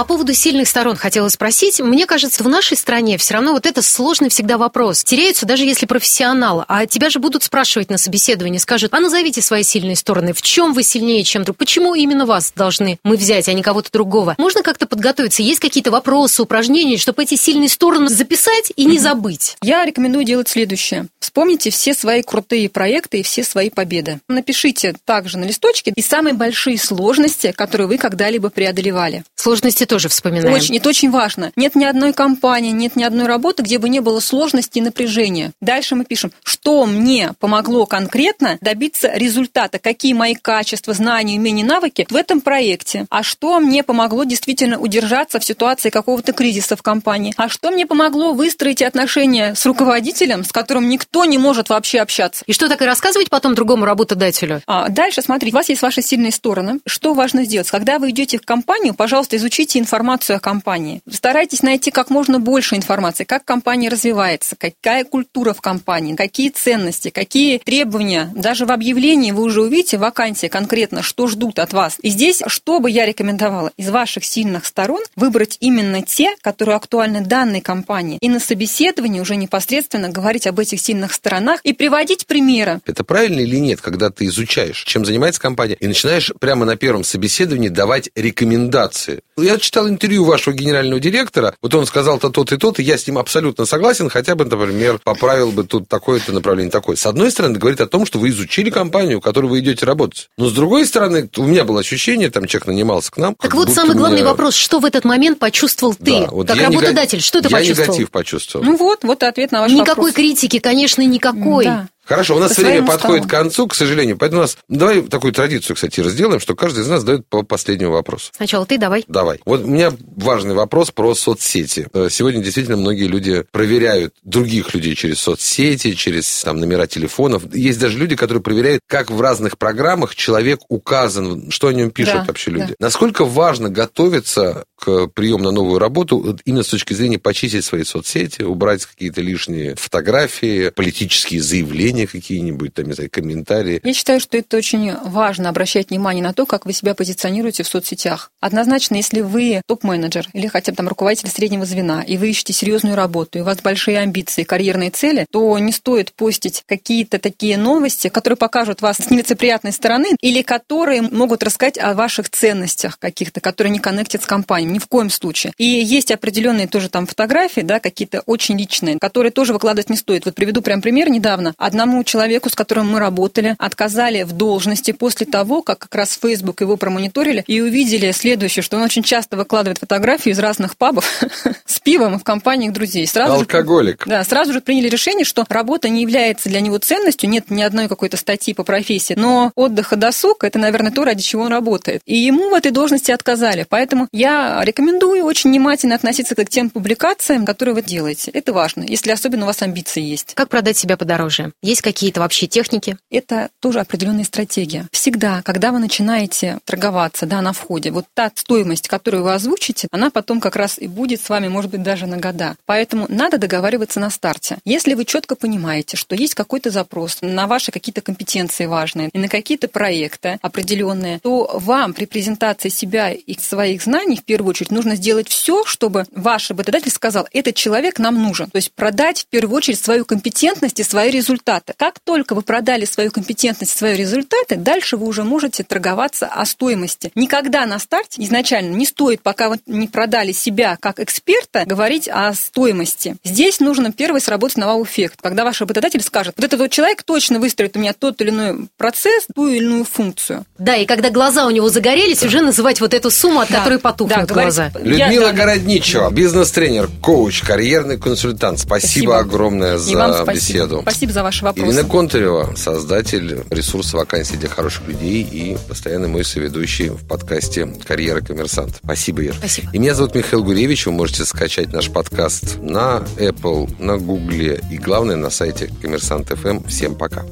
По 0.00 0.06
поводу 0.06 0.32
сильных 0.32 0.66
сторон 0.66 0.96
хотела 0.96 1.28
спросить. 1.28 1.78
Мне 1.78 2.06
кажется, 2.06 2.42
в 2.42 2.48
нашей 2.48 2.74
стране 2.78 3.18
все 3.18 3.34
равно 3.34 3.52
вот 3.52 3.66
это 3.66 3.82
сложный 3.82 4.30
всегда 4.30 4.56
вопрос. 4.56 5.04
Теряются 5.04 5.44
даже 5.44 5.66
если 5.66 5.84
профессионал, 5.84 6.64
а 6.68 6.86
тебя 6.86 7.10
же 7.10 7.18
будут 7.18 7.42
спрашивать 7.42 7.90
на 7.90 7.98
собеседовании, 7.98 8.56
скажут, 8.56 8.94
а 8.94 9.00
назовите 9.00 9.42
свои 9.42 9.62
сильные 9.62 9.96
стороны, 9.96 10.32
в 10.32 10.40
чем 10.40 10.72
вы 10.72 10.84
сильнее, 10.84 11.22
чем 11.22 11.44
друг, 11.44 11.58
почему 11.58 11.94
именно 11.94 12.24
вас 12.24 12.54
должны 12.56 12.98
мы 13.04 13.18
взять, 13.18 13.46
а 13.50 13.52
не 13.52 13.62
кого-то 13.62 13.92
другого. 13.92 14.36
Можно 14.38 14.62
как-то 14.62 14.86
подготовиться? 14.86 15.42
Есть 15.42 15.60
какие-то 15.60 15.90
вопросы, 15.90 16.40
упражнения, 16.40 16.96
чтобы 16.96 17.24
эти 17.24 17.34
сильные 17.34 17.68
стороны 17.68 18.08
записать 18.08 18.72
и 18.76 18.86
не 18.86 18.98
забыть? 18.98 19.58
Я 19.60 19.84
рекомендую 19.84 20.24
делать 20.24 20.48
следующее. 20.48 21.08
Вспомните 21.18 21.68
все 21.68 21.92
свои 21.92 22.22
крутые 22.22 22.70
проекты 22.70 23.20
и 23.20 23.22
все 23.22 23.44
свои 23.44 23.68
победы. 23.68 24.20
Напишите 24.28 24.94
также 25.04 25.36
на 25.36 25.44
листочке 25.44 25.92
и 25.94 26.00
самые 26.00 26.32
большие 26.32 26.78
сложности, 26.78 27.52
которые 27.54 27.86
вы 27.86 27.98
когда-либо 27.98 28.48
преодолевали. 28.48 29.24
Сложности 29.36 29.84
тоже 29.90 30.08
вспоминаем. 30.08 30.54
Очень, 30.54 30.76
это 30.76 30.88
очень 30.88 31.10
важно. 31.10 31.50
Нет 31.56 31.74
ни 31.74 31.84
одной 31.84 32.12
компании, 32.12 32.70
нет 32.70 32.94
ни 32.94 33.02
одной 33.02 33.26
работы, 33.26 33.64
где 33.64 33.78
бы 33.78 33.88
не 33.88 33.98
было 33.98 34.20
сложности 34.20 34.78
и 34.78 34.80
напряжения. 34.80 35.50
Дальше 35.60 35.96
мы 35.96 36.04
пишем, 36.04 36.30
что 36.44 36.86
мне 36.86 37.32
помогло 37.40 37.86
конкретно 37.86 38.56
добиться 38.60 39.10
результата, 39.12 39.80
какие 39.80 40.12
мои 40.12 40.36
качества, 40.36 40.94
знания, 40.94 41.38
умения, 41.38 41.64
навыки 41.64 42.06
в 42.08 42.14
этом 42.14 42.40
проекте, 42.40 43.06
а 43.10 43.24
что 43.24 43.58
мне 43.58 43.82
помогло 43.82 44.22
действительно 44.22 44.78
удержаться 44.78 45.40
в 45.40 45.44
ситуации 45.44 45.90
какого-то 45.90 46.32
кризиса 46.32 46.76
в 46.76 46.82
компании, 46.82 47.34
а 47.36 47.48
что 47.48 47.72
мне 47.72 47.84
помогло 47.84 48.32
выстроить 48.32 48.82
отношения 48.82 49.56
с 49.56 49.66
руководителем, 49.66 50.44
с 50.44 50.52
которым 50.52 50.88
никто 50.88 51.24
не 51.24 51.38
может 51.38 51.68
вообще 51.68 51.98
общаться. 51.98 52.44
И 52.46 52.52
что 52.52 52.68
так 52.68 52.80
и 52.80 52.84
рассказывать 52.84 53.28
потом 53.28 53.56
другому 53.56 53.86
работодателю? 53.86 54.62
А 54.68 54.88
дальше, 54.88 55.20
смотрите, 55.20 55.56
у 55.56 55.58
вас 55.58 55.68
есть 55.68 55.82
ваши 55.82 56.00
сильные 56.00 56.30
стороны. 56.30 56.78
Что 56.86 57.12
важно 57.12 57.44
сделать? 57.44 57.68
Когда 57.68 57.98
вы 57.98 58.10
идете 58.10 58.38
в 58.38 58.42
компанию, 58.42 58.94
пожалуйста, 58.94 59.36
изучите 59.36 59.69
ищите 59.70 59.78
информацию 59.78 60.36
о 60.36 60.40
компании. 60.40 61.00
Старайтесь 61.10 61.62
найти 61.62 61.90
как 61.90 62.10
можно 62.10 62.40
больше 62.40 62.76
информации, 62.76 63.24
как 63.24 63.44
компания 63.44 63.88
развивается, 63.88 64.56
какая 64.56 65.04
культура 65.04 65.52
в 65.52 65.60
компании, 65.60 66.16
какие 66.16 66.50
ценности, 66.50 67.10
какие 67.10 67.58
требования. 67.58 68.30
Даже 68.34 68.66
в 68.66 68.72
объявлении 68.72 69.30
вы 69.30 69.44
уже 69.44 69.62
увидите 69.62 69.98
вакансии 69.98 70.48
конкретно, 70.48 71.02
что 71.02 71.28
ждут 71.28 71.58
от 71.58 71.72
вас. 71.72 71.96
И 72.02 72.08
здесь, 72.10 72.42
что 72.46 72.80
бы 72.80 72.90
я 72.90 73.06
рекомендовала 73.06 73.70
из 73.76 73.90
ваших 73.90 74.24
сильных 74.24 74.66
сторон, 74.66 75.02
выбрать 75.16 75.56
именно 75.60 76.02
те, 76.02 76.34
которые 76.40 76.76
актуальны 76.76 77.20
данной 77.20 77.60
компании. 77.60 78.18
И 78.20 78.28
на 78.28 78.40
собеседовании 78.40 79.20
уже 79.20 79.36
непосредственно 79.36 80.08
говорить 80.08 80.46
об 80.46 80.58
этих 80.58 80.80
сильных 80.80 81.12
сторонах 81.12 81.60
и 81.62 81.72
приводить 81.72 82.26
примеры. 82.26 82.80
Это 82.86 83.04
правильно 83.04 83.40
или 83.40 83.56
нет, 83.56 83.80
когда 83.80 84.10
ты 84.10 84.26
изучаешь, 84.26 84.82
чем 84.84 85.04
занимается 85.04 85.40
компания, 85.40 85.74
и 85.74 85.86
начинаешь 85.86 86.32
прямо 86.40 86.64
на 86.64 86.76
первом 86.76 87.04
собеседовании 87.04 87.68
давать 87.68 88.10
рекомендации? 88.14 89.20
Я 89.36 89.59
читал 89.60 89.88
интервью 89.88 90.24
вашего 90.24 90.54
генерального 90.54 91.00
директора, 91.00 91.54
вот 91.62 91.74
он 91.74 91.86
сказал-то 91.86 92.30
тот 92.30 92.52
и 92.52 92.56
тот, 92.56 92.78
и 92.78 92.82
я 92.82 92.98
с 92.98 93.06
ним 93.06 93.18
абсолютно 93.18 93.64
согласен, 93.66 94.08
хотя 94.08 94.34
бы, 94.34 94.44
например, 94.44 94.98
поправил 95.02 95.52
бы 95.52 95.64
тут 95.64 95.88
такое-то 95.88 96.32
направление, 96.32 96.70
такое. 96.70 96.96
С 96.96 97.06
одной 97.06 97.30
стороны, 97.30 97.58
говорит 97.58 97.80
о 97.80 97.86
том, 97.86 98.06
что 98.06 98.18
вы 98.18 98.30
изучили 98.30 98.70
компанию, 98.70 99.20
в 99.20 99.22
которую 99.22 99.50
вы 99.50 99.60
идете 99.60 99.86
работать. 99.86 100.28
Но 100.36 100.48
с 100.48 100.52
другой 100.52 100.86
стороны, 100.86 101.28
у 101.36 101.44
меня 101.44 101.64
было 101.64 101.80
ощущение, 101.80 102.30
там 102.30 102.46
человек 102.46 102.66
нанимался 102.68 103.12
к 103.12 103.16
нам. 103.16 103.34
Так 103.34 103.54
вот 103.54 103.70
самый 103.70 103.96
главный 103.96 104.20
меня... 104.20 104.30
вопрос, 104.30 104.54
что 104.54 104.80
в 104.80 104.84
этот 104.84 105.04
момент 105.04 105.38
почувствовал 105.38 105.94
ты, 105.94 106.20
да, 106.20 106.28
вот 106.30 106.48
как 106.48 106.58
работодатель, 106.58 107.18
нег... 107.18 107.24
что 107.24 107.40
ты 107.40 107.48
я 107.48 107.56
почувствовал? 107.56 107.86
Я 107.86 107.92
негатив 107.92 108.10
почувствовал. 108.10 108.64
Ну 108.64 108.76
вот, 108.76 109.04
вот 109.04 109.22
ответ 109.22 109.52
на 109.52 109.60
ваш 109.60 109.70
Никакой 109.70 110.10
вопрос. 110.10 110.12
критики, 110.12 110.58
конечно, 110.58 111.02
никакой. 111.02 111.64
Да. 111.64 111.88
Хорошо, 112.10 112.34
у 112.34 112.40
нас 112.40 112.56
По 112.56 112.62
время 112.62 112.84
подходит 112.84 113.26
к 113.26 113.30
концу, 113.30 113.68
к 113.68 113.74
сожалению. 113.76 114.18
Поэтому 114.18 114.40
у 114.40 114.42
нас... 114.42 114.58
Давай 114.68 115.00
такую 115.02 115.32
традицию, 115.32 115.76
кстати, 115.76 116.00
разделаем, 116.00 116.40
что 116.40 116.56
каждый 116.56 116.82
из 116.82 116.88
нас 116.88 117.02
задает 117.02 117.24
по 117.28 117.44
последнему 117.44 117.92
вопросу. 117.92 118.32
Сначала 118.36 118.66
ты 118.66 118.78
давай. 118.78 119.04
Давай. 119.06 119.38
Вот 119.44 119.62
у 119.62 119.68
меня 119.68 119.92
важный 120.16 120.56
вопрос 120.56 120.90
про 120.90 121.14
соцсети. 121.14 121.86
Э, 121.92 122.08
сегодня 122.10 122.42
действительно 122.42 122.76
многие 122.76 123.06
люди 123.06 123.44
проверяют 123.52 124.12
других 124.24 124.74
людей 124.74 124.96
через 124.96 125.20
соцсети, 125.20 125.92
через 125.92 126.42
там, 126.42 126.58
номера 126.58 126.88
телефонов. 126.88 127.44
Есть 127.54 127.78
даже 127.78 127.96
люди, 127.96 128.16
которые 128.16 128.42
проверяют, 128.42 128.80
как 128.88 129.12
в 129.12 129.20
разных 129.20 129.56
программах 129.56 130.16
человек 130.16 130.62
указан, 130.68 131.52
что 131.52 131.68
о 131.68 131.72
нем 131.72 131.92
пишут 131.92 132.14
да, 132.14 132.24
вообще 132.24 132.50
люди. 132.50 132.70
Да. 132.70 132.86
Насколько 132.86 133.24
важно 133.24 133.68
готовиться 133.68 134.64
к 134.80 135.08
приему 135.08 135.44
на 135.44 135.52
новую 135.52 135.78
работу 135.78 136.38
именно 136.44 136.62
с 136.62 136.68
точки 136.68 136.94
зрения 136.94 137.18
почистить 137.18 137.64
свои 137.64 137.84
соцсети, 137.84 138.42
убрать 138.42 138.86
какие-то 138.86 139.20
лишние 139.20 139.76
фотографии, 139.76 140.70
политические 140.70 141.42
заявления 141.42 142.06
какие-нибудь, 142.06 142.72
там, 142.74 142.86
не 142.86 142.94
знаю, 142.94 143.10
комментарии. 143.10 143.80
Я 143.84 143.94
считаю, 143.94 144.20
что 144.20 144.38
это 144.38 144.56
очень 144.56 144.94
важно 145.04 145.50
обращать 145.50 145.90
внимание 145.90 146.24
на 146.24 146.32
то, 146.32 146.46
как 146.46 146.64
вы 146.64 146.72
себя 146.72 146.94
позиционируете 146.94 147.62
в 147.62 147.68
соцсетях. 147.68 148.30
Однозначно, 148.40 148.96
если 148.96 149.20
вы 149.20 149.60
топ-менеджер 149.66 150.26
или 150.32 150.46
хотя 150.46 150.72
бы 150.72 150.76
там 150.76 150.88
руководитель 150.88 151.28
среднего 151.28 151.66
звена, 151.66 152.02
и 152.02 152.16
вы 152.16 152.30
ищете 152.30 152.52
серьезную 152.52 152.96
работу, 152.96 153.38
и 153.38 153.42
у 153.42 153.44
вас 153.44 153.60
большие 153.60 153.98
амбиции, 153.98 154.44
карьерные 154.44 154.90
цели, 154.90 155.26
то 155.30 155.58
не 155.58 155.72
стоит 155.72 156.12
постить 156.14 156.64
какие-то 156.66 157.18
такие 157.18 157.58
новости, 157.58 158.08
которые 158.08 158.38
покажут 158.38 158.80
вас 158.80 158.96
с 158.96 159.10
нелицеприятной 159.10 159.72
стороны 159.72 160.16
или 160.20 160.40
которые 160.40 161.02
могут 161.02 161.42
рассказать 161.42 161.76
о 161.78 161.92
ваших 161.92 162.30
ценностях 162.30 162.98
каких-то, 162.98 163.40
которые 163.40 163.72
не 163.72 163.78
коннектят 163.78 164.22
с 164.22 164.26
компанией. 164.26 164.69
Ни 164.70 164.78
в 164.78 164.86
коем 164.86 165.10
случае. 165.10 165.52
И 165.58 165.64
есть 165.64 166.10
определенные 166.10 166.66
тоже 166.66 166.88
там 166.88 167.06
фотографии, 167.06 167.60
да, 167.60 167.80
какие-то 167.80 168.22
очень 168.26 168.58
личные, 168.58 168.98
которые 168.98 169.32
тоже 169.32 169.52
выкладывать 169.52 169.90
не 169.90 169.96
стоит. 169.96 170.24
Вот 170.24 170.34
приведу 170.34 170.62
прям 170.62 170.80
пример 170.80 171.10
недавно. 171.10 171.54
Одному 171.58 172.02
человеку, 172.04 172.48
с 172.48 172.54
которым 172.54 172.90
мы 172.90 173.00
работали, 173.00 173.56
отказали 173.58 174.22
в 174.22 174.32
должности 174.32 174.92
после 174.92 175.26
того, 175.26 175.62
как 175.62 175.80
как 175.80 175.94
раз 175.94 176.18
Facebook 176.20 176.60
его 176.60 176.76
промониторили 176.76 177.42
и 177.46 177.60
увидели 177.60 178.12
следующее, 178.12 178.62
что 178.62 178.76
он 178.76 178.82
очень 178.82 179.02
часто 179.02 179.36
выкладывает 179.36 179.78
фотографии 179.78 180.30
из 180.30 180.38
разных 180.38 180.76
пабов 180.76 181.04
с 181.66 181.80
пивом 181.80 182.18
в 182.18 182.24
компаниях 182.24 182.72
друзей. 182.72 183.06
Сразу 183.06 183.34
Алкоголик. 183.34 184.04
Же, 184.04 184.10
да, 184.10 184.24
сразу 184.24 184.52
же 184.52 184.60
приняли 184.60 184.88
решение, 184.88 185.24
что 185.24 185.44
работа 185.48 185.88
не 185.88 186.02
является 186.02 186.48
для 186.48 186.60
него 186.60 186.78
ценностью, 186.78 187.28
нет 187.28 187.50
ни 187.50 187.62
одной 187.62 187.88
какой-то 187.88 188.16
статьи 188.16 188.54
по 188.54 188.62
профессии, 188.62 189.14
но 189.16 189.52
отдых 189.54 189.92
и 189.92 189.96
досуг– 189.96 190.44
это, 190.50 190.58
наверное, 190.58 190.92
то, 190.92 191.04
ради 191.04 191.22
чего 191.22 191.42
он 191.42 191.48
работает. 191.52 192.02
И 192.06 192.16
ему 192.16 192.50
в 192.50 192.54
этой 192.54 192.70
должности 192.70 193.10
отказали. 193.10 193.66
Поэтому 193.68 194.08
я 194.12 194.59
рекомендую 194.64 195.24
очень 195.24 195.50
внимательно 195.50 195.94
относиться 195.94 196.34
к 196.34 196.48
тем 196.48 196.70
публикациям, 196.70 197.44
которые 197.44 197.74
вы 197.74 197.82
делаете. 197.82 198.30
Это 198.32 198.52
важно, 198.52 198.84
если 198.84 199.10
особенно 199.10 199.44
у 199.44 199.46
вас 199.46 199.62
амбиции 199.62 200.02
есть. 200.02 200.34
Как 200.34 200.48
продать 200.48 200.76
себя 200.76 200.96
подороже? 200.96 201.52
Есть 201.62 201.82
какие-то 201.82 202.20
вообще 202.20 202.46
техники? 202.46 202.96
Это 203.10 203.50
тоже 203.60 203.80
определенная 203.80 204.24
стратегия. 204.24 204.88
Всегда, 204.92 205.42
когда 205.42 205.72
вы 205.72 205.78
начинаете 205.78 206.58
торговаться 206.64 207.26
да, 207.26 207.40
на 207.42 207.52
входе, 207.52 207.90
вот 207.90 208.06
та 208.14 208.30
стоимость, 208.34 208.88
которую 208.88 209.24
вы 209.24 209.34
озвучите, 209.34 209.88
она 209.90 210.10
потом 210.10 210.40
как 210.40 210.56
раз 210.56 210.78
и 210.78 210.86
будет 210.86 211.20
с 211.20 211.28
вами, 211.28 211.48
может 211.48 211.70
быть, 211.70 211.82
даже 211.82 212.06
на 212.06 212.16
года. 212.16 212.56
Поэтому 212.66 213.06
надо 213.08 213.38
договариваться 213.38 214.00
на 214.00 214.10
старте. 214.10 214.58
Если 214.64 214.94
вы 214.94 215.04
четко 215.04 215.36
понимаете, 215.36 215.96
что 215.96 216.14
есть 216.14 216.34
какой-то 216.34 216.70
запрос 216.70 217.18
на 217.20 217.46
ваши 217.46 217.72
какие-то 217.72 218.00
компетенции 218.00 218.66
важные 218.66 219.08
и 219.10 219.18
на 219.18 219.28
какие-то 219.28 219.68
проекты 219.68 220.38
определенные, 220.42 221.18
то 221.20 221.50
вам 221.54 221.94
при 221.94 222.06
презентации 222.06 222.68
себя 222.68 223.10
и 223.12 223.38
своих 223.38 223.82
знаний 223.82 224.16
в 224.16 224.24
первую 224.24 224.49
очередь 224.50 224.70
нужно 224.70 224.96
сделать 224.96 225.28
все, 225.28 225.64
чтобы 225.64 226.06
ваш 226.12 226.50
работодатель 226.50 226.90
сказал, 226.90 227.26
этот 227.32 227.54
человек 227.54 227.98
нам 227.98 228.22
нужен. 228.22 228.50
То 228.50 228.56
есть 228.56 228.72
продать 228.72 229.22
в 229.22 229.26
первую 229.26 229.56
очередь 229.56 229.78
свою 229.78 230.04
компетентность 230.04 230.80
и 230.80 230.84
свои 230.84 231.10
результаты. 231.10 231.74
Как 231.76 231.98
только 232.00 232.34
вы 232.34 232.42
продали 232.42 232.84
свою 232.84 233.10
компетентность 233.10 233.74
и 233.74 233.78
свои 233.78 233.96
результаты, 233.96 234.56
дальше 234.56 234.96
вы 234.96 235.06
уже 235.06 235.24
можете 235.24 235.64
торговаться 235.64 236.26
о 236.26 236.44
стоимости. 236.44 237.10
Никогда 237.14 237.66
на 237.66 237.78
старте 237.78 238.22
изначально 238.22 238.74
не 238.74 238.86
стоит, 238.86 239.22
пока 239.22 239.48
вы 239.48 239.60
не 239.66 239.88
продали 239.88 240.32
себя 240.32 240.76
как 240.80 241.00
эксперта, 241.00 241.64
говорить 241.64 242.08
о 242.08 242.34
стоимости. 242.34 243.16
Здесь 243.24 243.60
нужно 243.60 243.92
первый 243.92 244.20
сработать 244.20 244.56
на 244.56 244.66
вау-эффект, 244.66 245.20
когда 245.22 245.44
ваш 245.44 245.60
работодатель 245.60 246.02
скажет, 246.02 246.34
вот 246.36 246.44
этот 246.44 246.60
вот 246.60 246.70
человек 246.70 247.02
точно 247.02 247.38
выстроит 247.38 247.76
у 247.76 247.80
меня 247.80 247.92
тот 247.92 248.20
или 248.20 248.30
иной 248.30 248.68
процесс, 248.76 249.26
ту 249.34 249.48
или 249.48 249.64
иную 249.64 249.84
функцию. 249.84 250.44
Да, 250.58 250.76
и 250.76 250.86
когда 250.86 251.10
глаза 251.10 251.46
у 251.46 251.50
него 251.50 251.68
загорелись, 251.68 252.20
да. 252.20 252.26
уже 252.26 252.40
называть 252.40 252.80
вот 252.80 252.94
эту 252.94 253.10
сумму, 253.10 253.40
от 253.40 253.48
да. 253.48 253.58
которой 253.58 253.78
потухнут 253.78 254.26
да, 254.26 254.34
глаза. 254.42 254.72
Людмила 254.80 255.26
я, 255.26 255.32
Городничева, 255.32 256.10
бизнес-тренер, 256.10 256.88
коуч, 257.00 257.42
карьерный 257.42 257.98
консультант. 257.98 258.60
Спасибо, 258.60 259.12
спасибо. 259.12 259.18
огромное 259.18 259.78
за 259.78 259.90
спасибо. 259.90 260.32
беседу. 260.32 260.78
Спасибо 260.82 261.12
за 261.12 261.22
ваши 261.22 261.44
вопросы. 261.44 261.68
Ирина 261.68 261.84
Контарева, 261.84 262.54
создатель 262.56 263.40
ресурса 263.50 263.96
вакансий 263.96 264.36
для 264.36 264.48
хороших 264.48 264.86
людей 264.88 265.22
и 265.22 265.56
постоянный 265.68 266.08
мой 266.08 266.24
соведущий 266.24 266.88
в 266.88 267.06
подкасте 267.06 267.66
«Карьера 267.86 268.20
коммерсант». 268.20 268.76
Спасибо, 268.84 269.22
Ир. 269.22 269.34
Спасибо. 269.34 269.70
И 269.72 269.78
меня 269.78 269.94
зовут 269.94 270.14
Михаил 270.14 270.44
Гуревич. 270.44 270.86
Вы 270.86 270.92
можете 270.92 271.24
скачать 271.24 271.72
наш 271.72 271.90
подкаст 271.90 272.58
на 272.60 273.04
Apple, 273.16 273.74
на 273.78 273.98
Google 273.98 274.30
и, 274.70 274.78
главное, 274.78 275.16
на 275.16 275.30
сайте 275.30 275.70
Коммерсант 275.80 276.28
ФМ. 276.28 276.64
Всем 276.68 276.94
пока. 276.94 277.24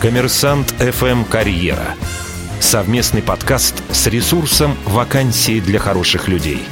Коммерсант 0.00 0.74
ФМ 0.78 1.24
«Карьера». 1.24 1.96
Совместный 2.60 3.22
подкаст 3.22 3.82
с 3.90 4.06
ресурсом 4.06 4.76
«Вакансии 4.84 5.60
для 5.60 5.78
хороших 5.78 6.28
людей». 6.28 6.62